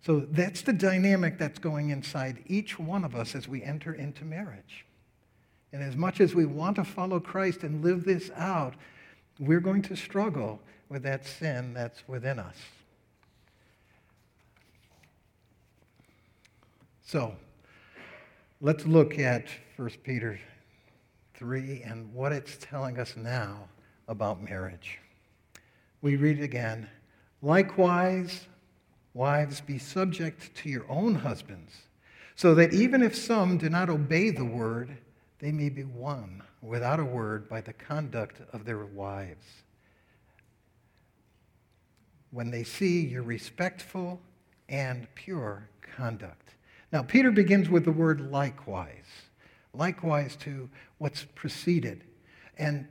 So 0.00 0.20
that's 0.20 0.62
the 0.62 0.72
dynamic 0.72 1.38
that's 1.38 1.58
going 1.58 1.90
inside 1.90 2.42
each 2.46 2.78
one 2.78 3.04
of 3.04 3.14
us 3.14 3.34
as 3.34 3.48
we 3.48 3.62
enter 3.62 3.92
into 3.92 4.24
marriage. 4.24 4.86
And 5.72 5.82
as 5.82 5.96
much 5.96 6.20
as 6.20 6.34
we 6.34 6.46
want 6.46 6.76
to 6.76 6.84
follow 6.84 7.20
Christ 7.20 7.64
and 7.64 7.84
live 7.84 8.04
this 8.04 8.30
out, 8.36 8.74
we're 9.38 9.60
going 9.60 9.82
to 9.82 9.96
struggle 9.96 10.60
with 10.88 11.02
that 11.02 11.26
sin 11.26 11.74
that's 11.74 12.06
within 12.08 12.38
us. 12.38 12.56
So, 17.04 17.34
let's 18.60 18.84
look 18.86 19.18
at 19.18 19.46
1 19.76 19.90
Peter 20.02 20.40
3 21.34 21.82
and 21.82 22.12
what 22.12 22.32
it's 22.32 22.56
telling 22.60 22.98
us 22.98 23.16
now 23.16 23.68
about 24.08 24.42
marriage. 24.42 24.98
We 26.02 26.16
read 26.16 26.40
again 26.40 26.88
Likewise, 27.42 28.46
wives, 29.14 29.60
be 29.60 29.78
subject 29.78 30.54
to 30.56 30.68
your 30.68 30.84
own 30.88 31.14
husbands, 31.14 31.72
so 32.34 32.54
that 32.54 32.72
even 32.72 33.02
if 33.02 33.14
some 33.14 33.58
do 33.58 33.68
not 33.68 33.90
obey 33.90 34.30
the 34.30 34.44
word, 34.44 34.96
they 35.38 35.52
may 35.52 35.68
be 35.68 35.84
won 35.84 36.42
without 36.66 37.00
a 37.00 37.04
word 37.04 37.48
by 37.48 37.60
the 37.60 37.72
conduct 37.72 38.40
of 38.52 38.64
their 38.64 38.84
wives. 38.84 39.46
When 42.30 42.50
they 42.50 42.64
see 42.64 43.06
your 43.06 43.22
respectful 43.22 44.20
and 44.68 45.06
pure 45.14 45.68
conduct. 45.80 46.54
Now, 46.92 47.02
Peter 47.02 47.30
begins 47.30 47.68
with 47.68 47.84
the 47.84 47.92
word 47.92 48.32
likewise, 48.32 49.06
likewise 49.72 50.36
to 50.36 50.68
what's 50.98 51.24
preceded. 51.34 52.04
And 52.58 52.88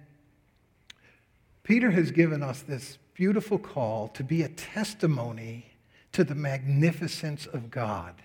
Peter 1.63 1.91
has 1.91 2.11
given 2.11 2.43
us 2.43 2.61
this 2.61 2.97
beautiful 3.13 3.57
call 3.57 4.07
to 4.09 4.23
be 4.23 4.43
a 4.43 4.49
testimony 4.49 5.65
to 6.11 6.23
the 6.23 6.35
magnificence 6.35 7.45
of 7.45 7.71
God 7.71 8.15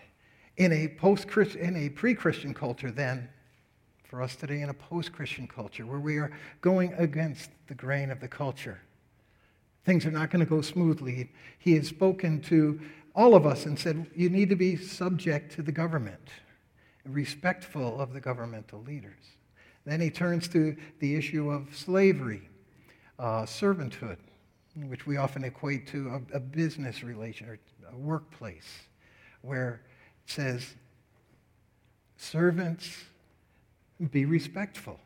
in 0.57 0.73
a 0.73 0.89
post 0.89 1.27
in 1.57 1.77
a 1.77 1.89
pre-Christian 1.89 2.53
culture 2.53 2.91
then 2.91 3.29
for 4.11 4.21
us 4.23 4.35
today 4.35 4.61
in 4.61 4.71
a 4.71 4.75
post-Christian 4.75 5.47
culture 5.47 5.87
where 5.87 6.01
we 6.01 6.17
are 6.17 6.33
going 6.63 6.93
against 6.95 7.49
the 7.69 7.75
grain 7.77 8.11
of 8.11 8.19
the 8.19 8.27
culture. 8.27 8.81
Things 9.85 10.05
are 10.05 10.11
not 10.11 10.33
going 10.33 10.45
to 10.45 10.51
go 10.51 10.63
smoothly. 10.63 11.31
He 11.61 11.75
has 11.75 11.87
spoken 11.87 12.41
to 12.43 12.81
all 13.15 13.37
of 13.37 13.47
us 13.47 13.67
and 13.67 13.79
said, 13.79 14.11
you 14.17 14.29
need 14.29 14.49
to 14.49 14.57
be 14.57 14.75
subject 14.75 15.53
to 15.53 15.63
the 15.63 15.71
government, 15.71 16.29
respectful 17.07 18.01
of 18.01 18.13
the 18.13 18.21
governmental 18.21 18.83
leaders. 18.83 19.23
Then 19.87 20.01
he 20.01 20.11
turns 20.11 20.49
to 20.49 20.77
the 20.99 21.15
issue 21.15 21.49
of 21.49 21.69
slavery, 21.73 22.49
uh, 23.17 23.43
servanthood, 23.43 24.17
which 24.89 25.07
we 25.07 25.19
often 25.19 25.45
equate 25.45 25.87
to 25.87 26.21
a, 26.33 26.39
a 26.39 26.41
business 26.41 27.05
relation 27.05 27.49
or 27.49 27.61
a 27.93 27.97
workplace, 27.97 28.81
where 29.43 29.83
it 30.25 30.33
says, 30.33 30.75
servants, 32.17 33.05
be 34.09 34.25
respectful, 34.25 34.99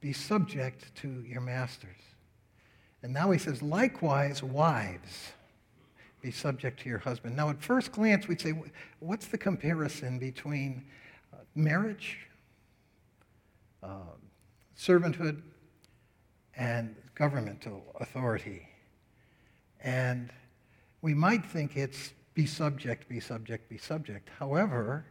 be 0.00 0.12
subject 0.12 0.94
to 0.96 1.24
your 1.26 1.40
masters. 1.40 1.96
And 3.02 3.12
now 3.12 3.30
he 3.30 3.38
says, 3.38 3.62
likewise, 3.62 4.42
wives 4.42 5.32
be 6.20 6.30
subject 6.30 6.80
to 6.80 6.88
your 6.88 6.98
husband. 6.98 7.36
Now, 7.36 7.50
at 7.50 7.60
first 7.60 7.90
glance, 7.90 8.28
we'd 8.28 8.40
say, 8.40 8.54
what's 9.00 9.26
the 9.26 9.38
comparison 9.38 10.18
between 10.18 10.84
uh, 11.32 11.38
marriage, 11.56 12.18
uh, 13.82 14.14
servanthood, 14.78 15.42
and 16.56 16.94
governmental 17.14 17.82
authority? 17.98 18.68
And 19.82 20.30
we 21.00 21.12
might 21.12 21.44
think 21.44 21.76
it's 21.76 22.12
be 22.34 22.46
subject, 22.46 23.08
be 23.08 23.18
subject, 23.18 23.68
be 23.68 23.78
subject. 23.78 24.28
However, 24.38 25.04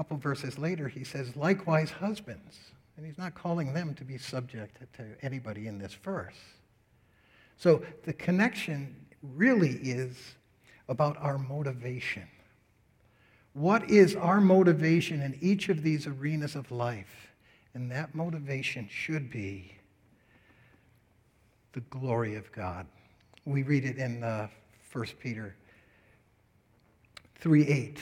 couple 0.00 0.16
verses 0.16 0.58
later, 0.58 0.88
he 0.88 1.04
says, 1.04 1.36
likewise, 1.36 1.90
husbands. 1.90 2.58
And 2.96 3.04
he's 3.04 3.18
not 3.18 3.34
calling 3.34 3.74
them 3.74 3.92
to 3.96 4.02
be 4.02 4.16
subject 4.16 4.78
to 4.94 5.04
anybody 5.20 5.66
in 5.66 5.76
this 5.76 5.92
verse. 5.92 6.38
So 7.58 7.82
the 8.04 8.14
connection 8.14 8.96
really 9.22 9.72
is 9.72 10.16
about 10.88 11.18
our 11.18 11.36
motivation. 11.36 12.26
What 13.52 13.90
is 13.90 14.16
our 14.16 14.40
motivation 14.40 15.20
in 15.20 15.36
each 15.42 15.68
of 15.68 15.82
these 15.82 16.06
arenas 16.06 16.56
of 16.56 16.72
life? 16.72 17.30
And 17.74 17.92
that 17.92 18.14
motivation 18.14 18.88
should 18.90 19.28
be 19.30 19.74
the 21.74 21.80
glory 21.80 22.36
of 22.36 22.50
God. 22.52 22.86
We 23.44 23.64
read 23.64 23.84
it 23.84 23.98
in 23.98 24.24
uh, 24.24 24.48
1 24.94 25.06
Peter 25.20 25.54
3 27.38 27.66
8. 27.68 27.98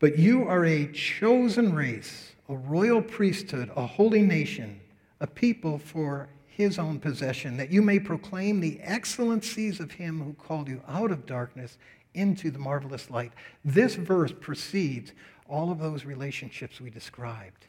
But 0.00 0.18
you 0.18 0.48
are 0.48 0.64
a 0.64 0.90
chosen 0.92 1.74
race, 1.74 2.32
a 2.48 2.56
royal 2.56 3.02
priesthood, 3.02 3.70
a 3.76 3.86
holy 3.86 4.22
nation, 4.22 4.80
a 5.20 5.26
people 5.26 5.78
for 5.78 6.30
his 6.46 6.78
own 6.78 6.98
possession, 6.98 7.58
that 7.58 7.70
you 7.70 7.82
may 7.82 8.00
proclaim 8.00 8.60
the 8.60 8.80
excellencies 8.80 9.78
of 9.78 9.92
him 9.92 10.22
who 10.22 10.32
called 10.32 10.68
you 10.68 10.82
out 10.88 11.10
of 11.10 11.26
darkness 11.26 11.76
into 12.14 12.50
the 12.50 12.58
marvelous 12.58 13.10
light. 13.10 13.32
This 13.64 13.94
verse 13.94 14.32
precedes 14.40 15.12
all 15.46 15.70
of 15.70 15.78
those 15.78 16.06
relationships 16.06 16.80
we 16.80 16.88
described. 16.88 17.66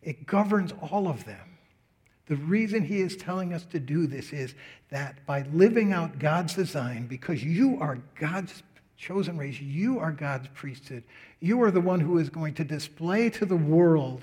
It 0.00 0.26
governs 0.26 0.72
all 0.90 1.08
of 1.08 1.24
them. 1.24 1.58
The 2.26 2.36
reason 2.36 2.84
he 2.84 3.00
is 3.00 3.16
telling 3.16 3.52
us 3.52 3.64
to 3.66 3.80
do 3.80 4.06
this 4.06 4.32
is 4.32 4.54
that 4.90 5.26
by 5.26 5.42
living 5.52 5.92
out 5.92 6.18
God's 6.18 6.54
design, 6.54 7.06
because 7.06 7.42
you 7.42 7.78
are 7.80 7.98
God's 8.18 8.62
chosen 8.96 9.36
race, 9.36 9.60
you 9.60 9.98
are 9.98 10.12
God's 10.12 10.48
priesthood, 10.54 11.04
you 11.40 11.62
are 11.62 11.70
the 11.70 11.80
one 11.80 12.00
who 12.00 12.18
is 12.18 12.30
going 12.30 12.54
to 12.54 12.64
display 12.64 13.30
to 13.30 13.46
the 13.46 13.56
world 13.56 14.22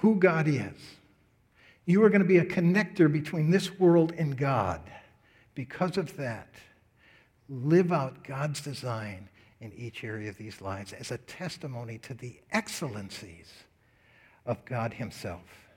who 0.00 0.16
God 0.16 0.48
is. 0.48 0.96
You 1.86 2.04
are 2.04 2.10
going 2.10 2.22
to 2.22 2.28
be 2.28 2.38
a 2.38 2.44
connector 2.44 3.10
between 3.10 3.50
this 3.50 3.78
world 3.78 4.12
and 4.18 4.36
God. 4.36 4.80
Because 5.54 5.96
of 5.96 6.16
that, 6.16 6.48
live 7.48 7.92
out 7.92 8.22
God's 8.22 8.60
design 8.60 9.28
in 9.60 9.72
each 9.72 10.04
area 10.04 10.28
of 10.28 10.36
these 10.36 10.60
lives 10.60 10.92
as 10.92 11.10
a 11.10 11.18
testimony 11.18 11.98
to 11.98 12.14
the 12.14 12.38
excellencies 12.52 13.52
of 14.46 14.64
God 14.64 14.92
Himself. 14.92 15.68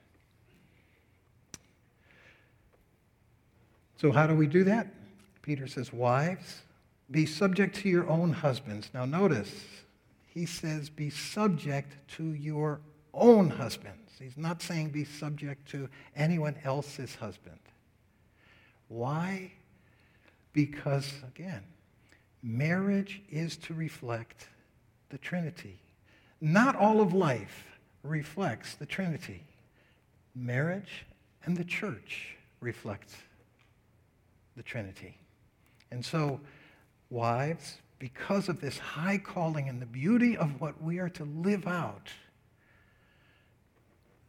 So, 3.96 4.12
how 4.12 4.26
do 4.26 4.34
we 4.34 4.46
do 4.46 4.64
that? 4.64 4.88
Peter 5.42 5.66
says, 5.66 5.92
Wives, 5.92 6.62
be 7.12 7.26
subject 7.26 7.76
to 7.76 7.88
your 7.88 8.08
own 8.08 8.32
husbands. 8.32 8.90
Now, 8.92 9.04
notice, 9.04 9.52
he 10.26 10.46
says, 10.46 10.90
Be 10.90 11.10
subject 11.10 11.94
to 12.16 12.24
your 12.34 12.80
own 13.14 13.50
husbands. 13.50 14.12
He's 14.18 14.36
not 14.36 14.62
saying 14.62 14.90
be 14.90 15.04
subject 15.04 15.68
to 15.70 15.88
anyone 16.16 16.56
else's 16.64 17.14
husband. 17.16 17.58
Why? 18.88 19.52
Because, 20.52 21.12
again, 21.26 21.62
marriage 22.42 23.22
is 23.30 23.56
to 23.58 23.74
reflect 23.74 24.48
the 25.10 25.18
Trinity. 25.18 25.80
Not 26.40 26.76
all 26.76 27.00
of 27.00 27.12
life 27.12 27.64
reflects 28.02 28.74
the 28.74 28.86
Trinity. 28.86 29.44
Marriage 30.34 31.04
and 31.44 31.56
the 31.56 31.64
church 31.64 32.36
reflect 32.60 33.10
the 34.56 34.62
Trinity. 34.62 35.16
And 35.90 36.04
so, 36.04 36.40
wives, 37.12 37.78
because 37.98 38.48
of 38.48 38.60
this 38.60 38.78
high 38.78 39.18
calling 39.18 39.68
and 39.68 39.80
the 39.80 39.86
beauty 39.86 40.36
of 40.36 40.60
what 40.60 40.82
we 40.82 40.98
are 40.98 41.10
to 41.10 41.24
live 41.24 41.66
out, 41.66 42.08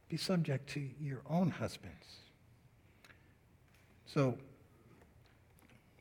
be 0.10 0.18
subject 0.18 0.70
to 0.70 0.88
your 1.02 1.22
own 1.28 1.50
husbands. 1.50 2.06
So, 4.06 4.38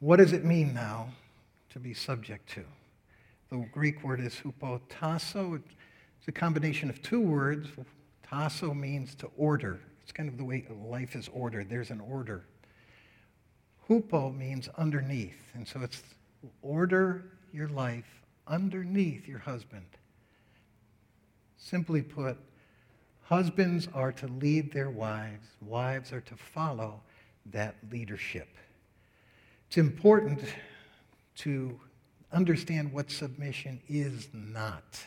what 0.01 0.17
does 0.17 0.35
it 0.35 0.45
mean 0.45 0.75
now 0.75 1.09
to 1.71 1.79
be 1.79 1.95
subject 1.95 2.51
to? 2.51 2.65
The 3.51 3.67
Greek 3.73 4.03
word 4.03 4.21
is 4.21 4.35
hupotasso. 4.35 5.63
It's 6.19 6.29
a 6.29 6.33
combination 6.33 6.91
of 6.91 7.01
two 7.01 7.21
words. 7.21 7.69
Tasso 8.23 8.75
means 8.75 9.15
to 9.15 9.31
order. 9.37 9.81
It's 10.03 10.13
kind 10.13 10.29
of 10.29 10.37
the 10.37 10.45
way 10.45 10.67
life 10.85 11.15
is 11.17 11.31
ordered. 11.33 11.71
There's 11.71 11.91
an 11.91 12.01
order. 12.01 12.45
Hupo 13.89 14.37
means 14.37 14.69
underneath. 14.77 15.53
And 15.55 15.67
so 15.67 15.81
it's 15.81 16.03
order 16.63 17.25
your 17.53 17.69
life 17.69 18.23
underneath 18.47 19.27
your 19.29 19.39
husband. 19.39 19.87
Simply 21.57 22.03
put, 22.03 22.37
Husbands 23.25 23.89
are 23.95 24.13
to 24.13 24.27
lead 24.27 24.73
their 24.73 24.91
wives, 24.91 25.47
wives 25.63 26.13
are 26.13 26.21
to 26.21 26.37
follow 26.37 27.01
that 27.47 27.77
leadership. 27.91 28.49
It's 29.69 29.79
important 29.79 30.41
to 31.37 31.81
understand 32.31 32.93
what 32.93 33.11
submission 33.11 33.81
is 33.89 34.29
not 34.35 35.01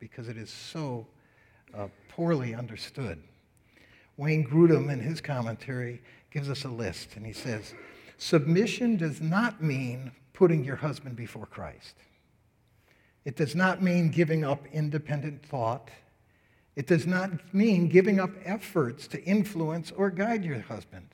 because 0.00 0.28
it 0.28 0.36
is 0.36 0.50
so 0.50 1.06
uh, 1.72 1.86
poorly 2.08 2.54
understood. 2.54 3.22
Wayne 4.16 4.44
Grudem, 4.44 4.90
in 4.90 4.98
his 4.98 5.20
commentary, 5.20 6.02
gives 6.32 6.50
us 6.50 6.64
a 6.64 6.68
list, 6.68 7.14
and 7.16 7.24
he 7.24 7.32
says, 7.32 7.74
Submission 8.18 8.96
does 8.96 9.20
not 9.20 9.62
mean 9.62 10.10
putting 10.32 10.64
your 10.64 10.76
husband 10.76 11.16
before 11.16 11.46
Christ. 11.46 11.94
It 13.24 13.36
does 13.36 13.54
not 13.54 13.82
mean 13.82 14.10
giving 14.10 14.44
up 14.44 14.66
independent 14.72 15.44
thought. 15.44 15.90
It 16.74 16.86
does 16.86 17.06
not 17.06 17.54
mean 17.54 17.88
giving 17.88 18.18
up 18.18 18.30
efforts 18.44 19.06
to 19.08 19.22
influence 19.24 19.92
or 19.92 20.10
guide 20.10 20.44
your 20.44 20.60
husband. 20.60 21.08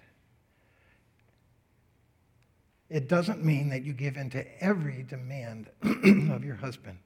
It 2.89 3.09
doesn't 3.09 3.45
mean 3.45 3.69
that 3.69 3.85
you 3.85 3.93
give 3.93 4.17
in 4.17 4.31
to 4.31 4.65
every 4.65 5.03
demand 5.03 5.69
of 5.83 6.45
your 6.45 6.57
husband, 6.57 6.99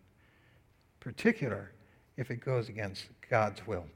particular 1.00 1.72
if 2.16 2.30
it 2.30 2.36
goes 2.36 2.68
against 2.68 3.08
God's 3.28 3.66
will. 3.66 3.86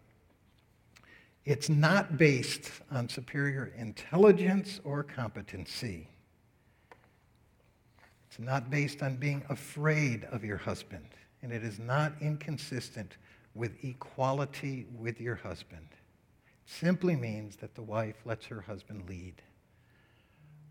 It's 1.45 1.69
not 1.69 2.19
based 2.19 2.73
on 2.91 3.09
superior 3.09 3.73
intelligence 3.77 4.81
or 4.83 5.05
competency. 5.05 6.09
It's 8.37 8.45
not 8.45 8.69
based 8.69 9.03
on 9.03 9.17
being 9.17 9.43
afraid 9.49 10.25
of 10.25 10.45
your 10.45 10.59
husband, 10.59 11.07
and 11.41 11.51
it 11.51 11.65
is 11.65 11.79
not 11.79 12.13
inconsistent 12.21 13.17
with 13.55 13.83
equality 13.83 14.85
with 14.95 15.19
your 15.23 15.37
husband. 15.37 15.89
It 15.91 16.71
simply 16.71 17.17
means 17.17 17.57
that 17.57 17.75
the 17.75 17.83
wife 17.83 18.17
lets 18.27 18.45
her 18.45 18.61
husband 18.61 19.09
lead. 19.09 19.41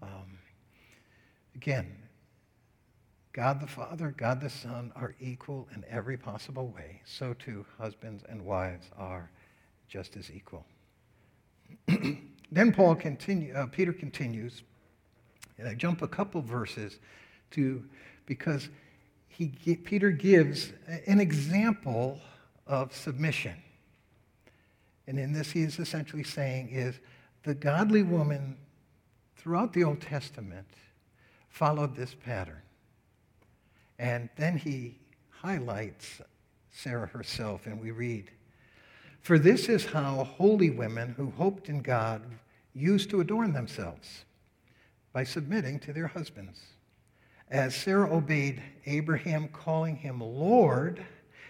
Um, 0.04 0.38
again, 1.56 1.92
God 3.34 3.60
the 3.60 3.66
Father, 3.66 4.14
God 4.16 4.42
the 4.42 4.50
Son 4.52 4.92
are 4.96 5.16
equal 5.20 5.68
in 5.74 5.84
every 5.90 6.18
possible 6.18 6.68
way. 6.68 7.02
So 7.04 7.34
too, 7.34 7.66
husbands 7.80 8.24
and 8.30 8.46
wives 8.46 8.92
are 8.96 9.32
just 9.88 10.18
as 10.18 10.30
equal. 10.30 10.68
then 11.88 12.72
Paul 12.72 12.94
continue, 12.94 13.56
uh, 13.56 13.66
Peter 13.66 13.92
continues, 13.92 14.62
and 15.58 15.68
I 15.68 15.74
jump 15.74 16.04
a 16.04 16.08
couple 16.08 16.44
verses 16.44 17.00
to 17.52 17.84
because 18.26 18.70
he, 19.28 19.48
Peter 19.76 20.12
gives 20.12 20.72
an 21.08 21.20
example 21.20 22.20
of 22.68 22.96
submission. 22.96 23.56
And 25.08 25.20
in 25.20 25.34
this, 25.34 25.52
he 25.52 25.62
is 25.62 25.78
essentially 25.78 26.24
saying 26.24 26.70
is 26.72 26.96
the 27.44 27.54
godly 27.54 28.02
woman 28.02 28.58
throughout 29.36 29.74
the 29.74 29.84
Old 29.84 30.02
Testament 30.02 30.68
followed 31.50 31.96
this 31.96 32.16
pattern. 32.16 32.62
And 34.00 34.30
then 34.36 34.58
he 34.58 34.98
highlights 35.30 36.22
Sarah 36.72 37.08
herself, 37.08 37.66
and 37.66 37.80
we 37.80 37.92
read, 37.92 38.32
For 39.22 39.38
this 39.38 39.70
is 39.70 39.86
how 39.86 40.24
holy 40.24 40.70
women 40.70 41.14
who 41.16 41.32
hoped 41.32 41.70
in 41.70 41.82
God 41.82 42.22
used 42.74 43.10
to 43.12 43.22
adorn 43.22 43.54
themselves 43.54 44.26
by 45.14 45.24
submitting 45.24 45.80
to 45.80 45.94
their 45.94 46.08
husbands. 46.08 46.62
As 47.50 47.76
Sarah 47.76 48.12
obeyed 48.12 48.62
Abraham, 48.86 49.48
calling 49.50 49.96
him 49.96 50.20
Lord, 50.22 51.06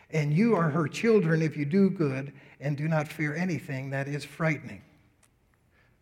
and 0.10 0.34
you 0.34 0.56
are 0.56 0.70
her 0.70 0.88
children 0.88 1.42
if 1.42 1.58
you 1.58 1.66
do 1.66 1.90
good 1.90 2.34
and 2.60 2.78
do 2.78 2.88
not 2.88 3.08
fear 3.08 3.36
anything 3.36 3.90
that 3.92 4.08
is 4.08 4.24
frightening. 4.24 4.82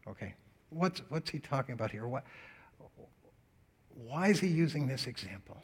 Okay, 0.07 0.33
what's, 0.69 1.01
what's 1.09 1.29
he 1.29 1.39
talking 1.39 1.73
about 1.73 1.91
here? 1.91 2.07
What, 2.07 2.23
why 3.95 4.27
is 4.27 4.39
he 4.39 4.47
using 4.47 4.87
this 4.87 5.07
example? 5.07 5.61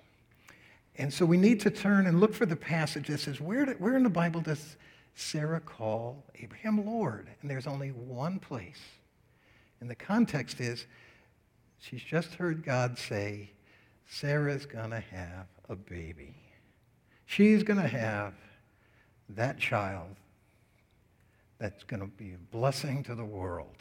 And 0.96 1.14
so 1.14 1.26
we 1.26 1.38
need 1.38 1.60
to 1.62 1.72
turn 1.72 2.08
and 2.08 2.20
look 2.20 2.34
for 2.34 2.46
the 2.46 2.56
passage 2.56 3.08
that 3.08 3.20
says, 3.20 3.40
where, 3.40 3.66
where 3.74 3.96
in 3.96 4.04
the 4.04 4.10
Bible 4.10 4.42
does 4.42 4.78
Sarah 5.16 5.60
call 5.60 6.24
Abraham 6.36 6.86
Lord? 6.86 7.30
And 7.42 7.50
there's 7.50 7.68
only 7.68 7.90
one 7.90 8.40
place. 8.40 8.82
And 9.80 9.90
the 9.90 9.96
context 9.96 10.60
is 10.60 10.86
she's 11.80 12.04
just 12.04 12.36
heard 12.36 12.64
God 12.64 12.98
say, 12.98 13.52
Sarah's 14.10 14.66
going 14.66 14.90
to 14.90 15.00
have 15.00 15.46
a 15.70 15.76
baby. 15.76 16.36
She's 17.28 17.62
going 17.62 17.80
to 17.80 17.88
have 17.88 18.34
that 19.30 19.60
child 19.60 20.16
that's 21.60 21.84
going 21.84 22.00
to 22.00 22.08
be 22.08 22.32
a 22.32 22.38
blessing 22.52 23.04
to 23.04 23.14
the 23.14 23.24
world. 23.24 23.76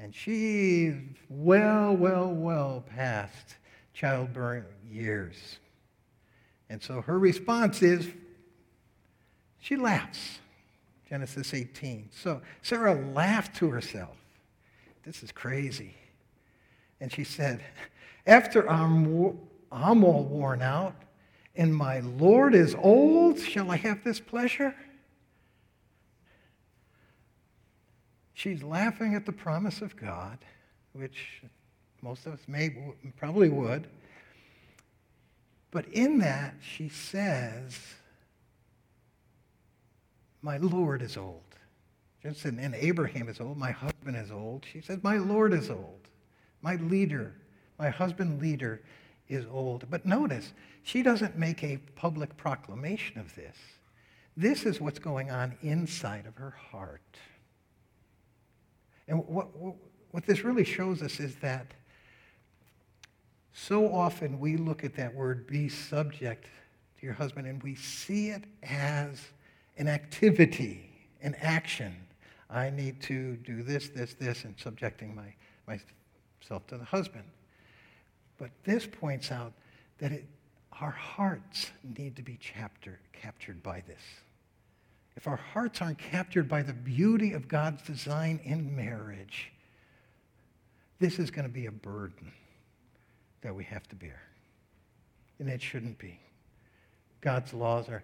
And 0.00 0.12
she's 0.12 0.94
well, 1.28 1.94
well, 1.94 2.32
well 2.32 2.84
past 2.94 3.56
childbearing 3.94 4.64
years. 4.90 5.36
And 6.68 6.82
so 6.82 7.00
her 7.02 7.18
response 7.18 7.82
is 7.82 8.08
she 9.60 9.76
laughs. 9.76 10.40
Genesis 11.08 11.54
18. 11.54 12.08
So 12.12 12.40
Sarah 12.62 12.94
laughed 12.94 13.56
to 13.56 13.70
herself. 13.70 14.16
This 15.04 15.22
is 15.22 15.30
crazy. 15.30 15.94
And 17.00 17.12
she 17.12 17.24
said, 17.24 17.60
After 18.26 18.68
I'm, 18.68 19.38
I'm 19.72 20.04
all 20.04 20.24
worn 20.24 20.62
out 20.62 20.94
and 21.56 21.74
my 21.74 22.00
Lord 22.00 22.54
is 22.54 22.74
old, 22.74 23.38
shall 23.38 23.70
I 23.70 23.76
have 23.76 24.04
this 24.04 24.20
pleasure? 24.20 24.74
She's 28.32 28.62
laughing 28.62 29.14
at 29.14 29.26
the 29.26 29.32
promise 29.32 29.82
of 29.82 29.96
God, 29.96 30.38
which 30.92 31.42
most 32.00 32.24
of 32.24 32.32
us 32.32 32.40
may 32.46 32.74
probably 33.18 33.50
would. 33.50 33.88
But 35.70 35.86
in 35.88 36.18
that, 36.18 36.54
she 36.60 36.88
says, 36.88 37.78
My 40.40 40.56
Lord 40.56 41.02
is 41.02 41.16
old. 41.16 41.42
Just 42.22 42.44
and 42.44 42.74
Abraham 42.74 43.28
is 43.28 43.40
old, 43.40 43.58
my 43.58 43.70
husband 43.70 44.16
is 44.16 44.30
old. 44.30 44.64
She 44.70 44.80
says, 44.80 44.98
My 45.02 45.18
Lord 45.18 45.52
is 45.52 45.68
old. 45.68 46.08
My 46.62 46.76
leader, 46.76 47.34
my 47.80 47.88
husband 47.88 48.42
leader 48.42 48.82
is 49.28 49.46
old. 49.50 49.86
But 49.88 50.04
notice, 50.04 50.52
she 50.82 51.02
doesn't 51.02 51.38
make 51.38 51.64
a 51.64 51.78
public 51.96 52.36
proclamation 52.36 53.18
of 53.18 53.34
this. 53.34 53.56
This 54.36 54.66
is 54.66 54.80
what's 54.80 54.98
going 54.98 55.30
on 55.30 55.56
inside 55.62 56.26
of 56.26 56.36
her 56.36 56.50
heart. 56.50 57.00
And 59.08 59.26
what, 59.26 59.48
what 60.10 60.26
this 60.26 60.44
really 60.44 60.64
shows 60.64 61.02
us 61.02 61.20
is 61.20 61.34
that 61.36 61.72
so 63.52 63.92
often 63.92 64.38
we 64.38 64.56
look 64.56 64.84
at 64.84 64.94
that 64.96 65.14
word, 65.14 65.46
be 65.46 65.68
subject 65.68 66.44
to 66.98 67.06
your 67.06 67.14
husband, 67.14 67.46
and 67.46 67.62
we 67.62 67.74
see 67.74 68.28
it 68.28 68.44
as 68.62 69.20
an 69.78 69.88
activity, 69.88 70.90
an 71.22 71.34
action. 71.40 71.96
I 72.50 72.70
need 72.70 73.00
to 73.02 73.36
do 73.36 73.62
this, 73.62 73.88
this, 73.88 74.14
this, 74.14 74.44
and 74.44 74.54
subjecting 74.58 75.14
my, 75.14 75.34
myself 75.66 76.66
to 76.68 76.76
the 76.76 76.84
husband. 76.84 77.24
But 78.40 78.50
this 78.64 78.86
points 78.86 79.30
out 79.30 79.52
that 79.98 80.10
it, 80.10 80.24
our 80.80 80.90
hearts 80.90 81.70
need 81.96 82.16
to 82.16 82.22
be 82.22 82.38
chapter, 82.40 82.98
captured 83.12 83.62
by 83.62 83.82
this. 83.86 84.00
If 85.14 85.28
our 85.28 85.36
hearts 85.36 85.82
aren't 85.82 85.98
captured 85.98 86.48
by 86.48 86.62
the 86.62 86.72
beauty 86.72 87.34
of 87.34 87.46
God's 87.46 87.82
design 87.82 88.40
in 88.42 88.74
marriage, 88.74 89.52
this 90.98 91.18
is 91.18 91.30
going 91.30 91.46
to 91.46 91.52
be 91.52 91.66
a 91.66 91.72
burden 91.72 92.32
that 93.42 93.54
we 93.54 93.64
have 93.64 93.86
to 93.88 93.96
bear. 93.96 94.22
And 95.38 95.48
it 95.48 95.60
shouldn't 95.60 95.98
be. 95.98 96.18
God's 97.20 97.52
laws 97.52 97.88
are 97.90 98.02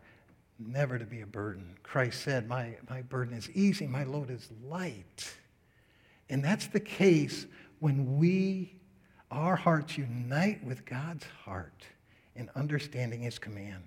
never 0.59 0.99
to 0.99 1.07
be 1.07 1.23
a 1.23 1.27
burden. 1.27 1.77
Christ 1.83 2.23
said, 2.23 2.47
my, 2.47 2.77
my 2.91 3.01
burden 3.03 3.35
is 3.35 3.49
easy, 3.51 3.87
my 3.87 4.05
load 4.05 4.31
is 4.31 4.49
light. 4.67 5.35
And 6.29 6.45
that's 6.45 6.67
the 6.67 6.81
case 6.81 7.47
when 7.81 8.19
we, 8.19 8.75
our 9.31 9.57
hearts 9.57 9.99
unite 9.99 10.65
with 10.65 10.85
God's 10.85 11.25
heart 11.45 11.85
in 12.35 12.51
understanding 12.55 13.23
his 13.23 13.39
command. 13.39 13.85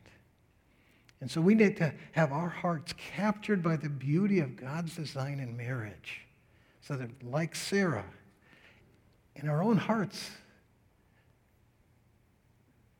And 1.22 1.30
so 1.30 1.42
we 1.42 1.54
need 1.54 1.78
to 1.78 1.94
have 2.14 2.32
our 2.32 2.50
hearts 2.50 2.94
captured 2.98 3.62
by 3.62 3.76
the 3.76 3.90
beauty 3.90 4.40
of 4.40 4.56
God's 4.56 4.96
design 4.96 5.40
in 5.40 5.56
marriage. 5.56 6.22
So 6.82 6.96
that, 6.96 7.10
like 7.24 7.56
Sarah, 7.56 8.06
in 9.36 9.48
our 9.50 9.62
own 9.62 9.78
hearts, 9.78 10.32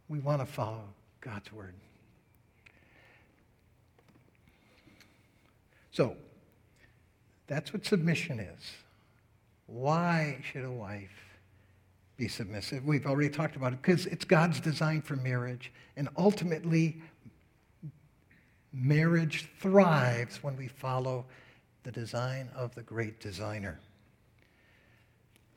we 0.08 0.20
want 0.20 0.42
to 0.42 0.46
follow 0.46 0.84
God's 1.22 1.52
word. 1.52 1.74
So, 5.92 6.16
that's 7.48 7.74
what 7.74 7.86
submission 7.86 8.40
is. 8.40 8.72
Why 9.66 10.40
should 10.44 10.66
a 10.66 10.72
wife 10.72 11.29
be 12.20 12.28
submissive? 12.28 12.86
We've 12.86 13.08
already 13.08 13.30
talked 13.30 13.56
about 13.56 13.74
it 13.74 13.82
because 13.82 14.06
it's 14.06 14.26
God's 14.26 14.60
design 14.60 15.02
for 15.02 15.16
marriage. 15.16 15.72
And 15.96 16.10
ultimately, 16.18 17.02
marriage 18.74 19.50
thrives 19.60 20.44
when 20.44 20.56
we 20.58 20.68
follow 20.68 21.26
the 21.84 21.92
design 21.92 22.50
of 22.56 22.76
the 22.76 22.84
great 22.84 23.20
designer. 23.20 23.80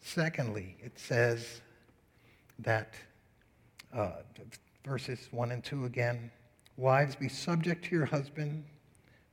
Secondly, 0.01 0.77
it 0.81 0.99
says 0.99 1.61
that 2.61 2.95
uh, 3.93 4.13
verses 4.85 5.29
1 5.33 5.51
and 5.51 5.65
2 5.65 5.85
again. 5.85 6.31
Wives, 6.77 7.15
be 7.17 7.29
subject 7.29 7.85
to 7.87 7.97
your 7.97 8.07
husband, 8.07 8.65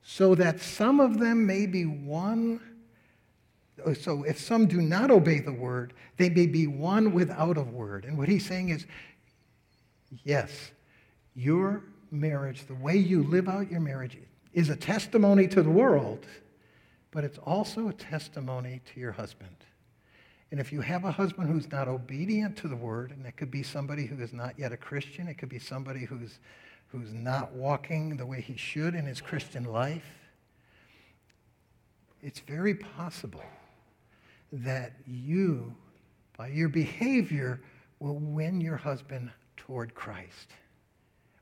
so 0.02 0.34
that 0.34 0.60
some 0.60 1.00
of 1.00 1.18
them 1.18 1.46
may 1.46 1.66
be 1.66 1.86
won. 1.86 2.60
Uh, 3.84 3.94
so 3.94 4.22
if 4.24 4.38
some 4.38 4.66
do 4.66 4.80
not 4.80 5.10
obey 5.10 5.40
the 5.40 5.52
word, 5.52 5.92
they 6.16 6.28
may 6.28 6.46
be 6.46 6.66
won 6.66 7.12
without 7.12 7.56
a 7.56 7.62
word. 7.62 8.04
And 8.04 8.18
what 8.18 8.28
he's 8.28 8.46
saying 8.46 8.70
is, 8.70 8.86
yes, 10.24 10.70
your 11.34 11.82
marriage, 12.10 12.66
the 12.66 12.74
way 12.74 12.96
you 12.96 13.22
live 13.22 13.48
out 13.48 13.70
your 13.70 13.80
marriage, 13.80 14.18
is 14.52 14.68
a 14.68 14.76
testimony 14.76 15.46
to 15.48 15.62
the 15.62 15.70
world, 15.70 16.26
but 17.12 17.24
it's 17.24 17.38
also 17.38 17.88
a 17.88 17.92
testimony 17.92 18.80
to 18.92 19.00
your 19.00 19.12
husband. 19.12 19.54
And 20.50 20.58
if 20.58 20.72
you 20.72 20.80
have 20.80 21.04
a 21.04 21.12
husband 21.12 21.48
who's 21.48 21.70
not 21.70 21.86
obedient 21.86 22.56
to 22.58 22.68
the 22.68 22.74
word, 22.76 23.12
and 23.12 23.24
it 23.24 23.36
could 23.36 23.52
be 23.52 23.62
somebody 23.62 24.06
who 24.06 24.20
is 24.20 24.32
not 24.32 24.58
yet 24.58 24.72
a 24.72 24.76
Christian, 24.76 25.28
it 25.28 25.34
could 25.34 25.48
be 25.48 25.60
somebody 25.60 26.04
who's, 26.04 26.40
who's 26.88 27.12
not 27.12 27.52
walking 27.52 28.16
the 28.16 28.26
way 28.26 28.40
he 28.40 28.56
should 28.56 28.96
in 28.96 29.06
his 29.06 29.20
Christian 29.20 29.64
life, 29.64 30.04
it's 32.22 32.40
very 32.40 32.74
possible 32.74 33.44
that 34.52 34.92
you, 35.06 35.74
by 36.36 36.48
your 36.48 36.68
behavior, 36.68 37.60
will 37.98 38.18
win 38.18 38.60
your 38.60 38.76
husband 38.76 39.30
toward 39.56 39.94
Christ 39.94 40.48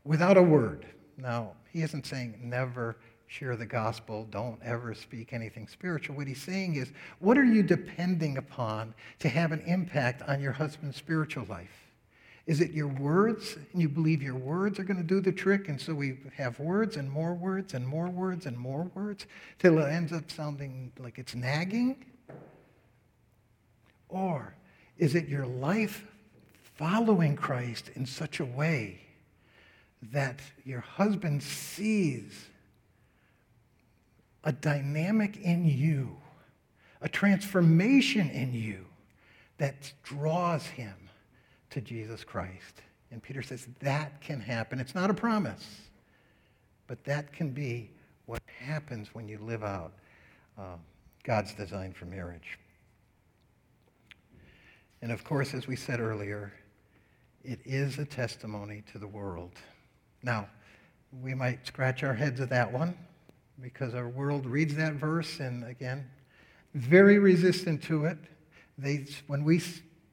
without 0.04 0.36
a 0.36 0.42
word. 0.42 0.86
Now, 1.16 1.52
he 1.72 1.82
isn't 1.82 2.06
saying 2.06 2.38
never 2.42 2.96
share 3.28 3.56
the 3.56 3.66
gospel, 3.66 4.26
don't 4.30 4.58
ever 4.64 4.94
speak 4.94 5.32
anything 5.32 5.68
spiritual. 5.68 6.16
What 6.16 6.26
he's 6.26 6.40
saying 6.40 6.76
is, 6.76 6.92
what 7.18 7.36
are 7.36 7.44
you 7.44 7.62
depending 7.62 8.38
upon 8.38 8.94
to 9.18 9.28
have 9.28 9.52
an 9.52 9.60
impact 9.60 10.22
on 10.22 10.40
your 10.40 10.52
husband's 10.52 10.96
spiritual 10.96 11.44
life? 11.44 11.92
Is 12.46 12.62
it 12.62 12.70
your 12.70 12.88
words? 12.88 13.58
And 13.72 13.82
you 13.82 13.90
believe 13.90 14.22
your 14.22 14.34
words 14.34 14.78
are 14.78 14.84
going 14.84 14.96
to 14.96 15.02
do 15.02 15.20
the 15.20 15.30
trick, 15.30 15.68
and 15.68 15.78
so 15.78 15.94
we 15.94 16.18
have 16.34 16.58
words 16.58 16.96
and 16.96 17.10
more 17.10 17.34
words 17.34 17.74
and 17.74 17.86
more 17.86 18.08
words 18.08 18.46
and 18.46 18.56
more 18.56 18.90
words 18.94 19.26
till 19.58 19.78
it 19.78 19.90
ends 19.90 20.12
up 20.12 20.30
sounding 20.30 20.90
like 20.98 21.18
it's 21.18 21.34
nagging? 21.34 22.06
Or 24.08 24.54
is 24.96 25.14
it 25.14 25.28
your 25.28 25.46
life 25.46 26.06
following 26.76 27.36
Christ 27.36 27.90
in 27.94 28.06
such 28.06 28.40
a 28.40 28.44
way 28.44 29.00
that 30.12 30.40
your 30.64 30.80
husband 30.80 31.42
sees 31.42 32.46
a 34.44 34.52
dynamic 34.52 35.36
in 35.38 35.66
you, 35.66 36.16
a 37.00 37.08
transformation 37.08 38.30
in 38.30 38.52
you 38.52 38.86
that 39.58 39.92
draws 40.04 40.64
him 40.66 40.94
to 41.70 41.80
Jesus 41.80 42.24
Christ. 42.24 42.82
And 43.10 43.22
Peter 43.22 43.42
says 43.42 43.66
that 43.80 44.20
can 44.20 44.40
happen. 44.40 44.78
It's 44.78 44.94
not 44.94 45.10
a 45.10 45.14
promise, 45.14 45.80
but 46.86 47.02
that 47.04 47.32
can 47.32 47.50
be 47.50 47.90
what 48.26 48.42
happens 48.60 49.08
when 49.14 49.28
you 49.28 49.38
live 49.38 49.64
out 49.64 49.92
uh, 50.58 50.76
God's 51.24 51.54
design 51.54 51.92
for 51.92 52.04
marriage. 52.04 52.58
And 55.00 55.12
of 55.12 55.24
course, 55.24 55.54
as 55.54 55.66
we 55.66 55.76
said 55.76 56.00
earlier, 56.00 56.52
it 57.44 57.61
is 57.64 57.98
a 57.98 58.04
testimony 58.04 58.82
to 58.92 58.98
the 58.98 59.06
world. 59.06 59.52
Now, 60.22 60.48
we 61.22 61.34
might 61.34 61.66
scratch 61.66 62.02
our 62.02 62.14
heads 62.14 62.40
at 62.40 62.50
that 62.50 62.72
one 62.72 62.96
because 63.61 63.94
our 63.94 64.08
world 64.08 64.46
reads 64.46 64.74
that 64.76 64.94
verse 64.94 65.40
and 65.40 65.64
again, 65.64 66.08
very 66.74 67.18
resistant 67.18 67.82
to 67.84 68.04
it. 68.04 68.18
They, 68.76 69.06
when 69.26 69.44
we, 69.44 69.62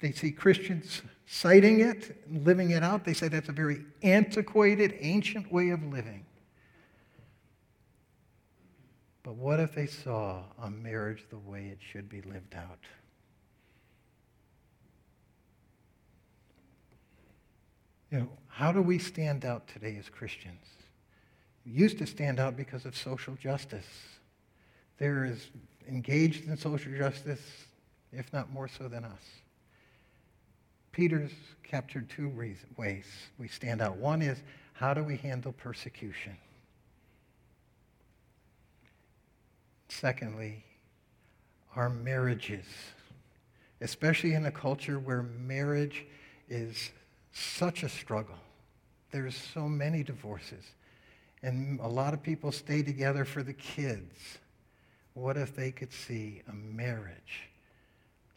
they 0.01 0.11
see 0.11 0.31
Christians 0.31 1.01
citing 1.27 1.81
it, 1.81 2.23
living 2.31 2.71
it 2.71 2.83
out, 2.83 3.05
they 3.05 3.13
say 3.13 3.27
that's 3.27 3.49
a 3.49 3.53
very 3.53 3.83
antiquated, 4.03 4.95
ancient 4.99 5.51
way 5.51 5.69
of 5.69 5.83
living. 5.83 6.25
But 9.23 9.35
what 9.35 9.59
if 9.59 9.73
they 9.73 9.87
saw 9.87 10.43
a 10.61 10.69
marriage 10.69 11.25
the 11.29 11.37
way 11.37 11.65
it 11.65 11.79
should 11.81 12.07
be 12.07 12.21
lived 12.21 12.53
out? 12.55 12.79
You 18.11 18.19
know, 18.19 18.29
how 18.47 18.71
do 18.71 18.81
we 18.81 18.99
stand 18.99 19.45
out 19.45 19.67
today 19.67 19.97
as 19.99 20.09
Christians? 20.09 20.61
We 21.65 21.71
used 21.71 21.97
to 21.97 22.05
stand 22.05 22.39
out 22.39 22.55
because 22.55 22.85
of 22.85 22.95
social 22.95 23.35
justice. 23.35 23.87
There 24.97 25.25
is 25.25 25.47
engaged 25.87 26.47
in 26.47 26.55
social 26.57 26.91
justice, 26.93 27.41
if 28.13 28.31
not 28.31 28.51
more 28.51 28.67
so 28.67 28.87
than 28.87 29.03
us. 29.03 29.21
Peter's 30.91 31.31
captured 31.63 32.09
two 32.09 32.29
ways 32.29 33.05
we 33.37 33.47
stand 33.47 33.81
out. 33.81 33.97
One 33.97 34.21
is 34.21 34.37
how 34.73 34.93
do 34.93 35.03
we 35.03 35.17
handle 35.17 35.51
persecution? 35.51 36.37
Secondly, 39.89 40.63
our 41.75 41.89
marriages, 41.89 42.65
especially 43.81 44.33
in 44.33 44.45
a 44.45 44.51
culture 44.51 44.99
where 44.99 45.23
marriage 45.23 46.05
is 46.47 46.91
such 47.35 47.83
a 47.83 47.89
struggle. 47.89 48.37
There's 49.11 49.35
so 49.35 49.67
many 49.67 50.03
divorces. 50.03 50.63
And 51.43 51.79
a 51.81 51.87
lot 51.87 52.13
of 52.13 52.23
people 52.23 52.51
stay 52.51 52.81
together 52.81 53.25
for 53.25 53.43
the 53.43 53.53
kids. 53.53 54.39
What 55.13 55.37
if 55.37 55.55
they 55.55 55.71
could 55.71 55.91
see 55.93 56.41
a 56.47 56.53
marriage 56.53 57.49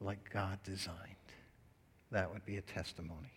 like 0.01 0.31
God 0.31 0.59
designed? 0.65 0.97
That 2.11 2.33
would 2.33 2.45
be 2.45 2.57
a 2.57 2.61
testimony. 2.61 3.33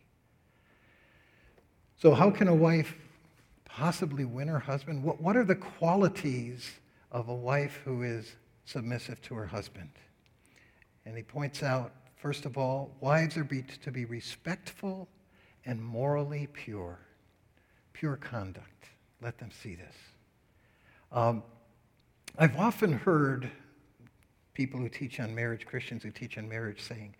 So, 1.97 2.13
how 2.13 2.31
can 2.31 2.47
a 2.47 2.55
wife 2.55 2.95
possibly 3.65 4.25
win 4.25 4.47
her 4.47 4.59
husband? 4.59 5.03
What, 5.03 5.21
what 5.21 5.37
are 5.37 5.43
the 5.43 5.55
qualities 5.55 6.71
of 7.11 7.29
a 7.29 7.35
wife 7.35 7.81
who 7.85 8.01
is 8.01 8.35
submissive 8.65 9.21
to 9.23 9.35
her 9.35 9.45
husband? 9.45 9.89
And 11.05 11.15
he 11.15 11.23
points 11.23 11.61
out, 11.61 11.93
first 12.15 12.45
of 12.45 12.57
all, 12.57 12.95
wives 12.99 13.37
are 13.37 13.43
be, 13.43 13.63
to 13.83 13.91
be 13.91 14.05
respectful 14.05 15.07
and 15.65 15.81
morally 15.81 16.47
pure, 16.51 16.99
pure 17.93 18.15
conduct. 18.15 18.89
Let 19.21 19.37
them 19.37 19.51
see 19.51 19.75
this. 19.75 19.95
Um, 21.11 21.43
I've 22.37 22.57
often 22.57 22.93
heard 22.93 23.51
people 24.53 24.79
who 24.79 24.89
teach 24.89 25.19
on 25.19 25.35
marriage, 25.35 25.65
Christians 25.65 26.03
who 26.03 26.11
teach 26.11 26.37
on 26.37 26.47
marriage, 26.47 26.81
saying, 26.81 27.15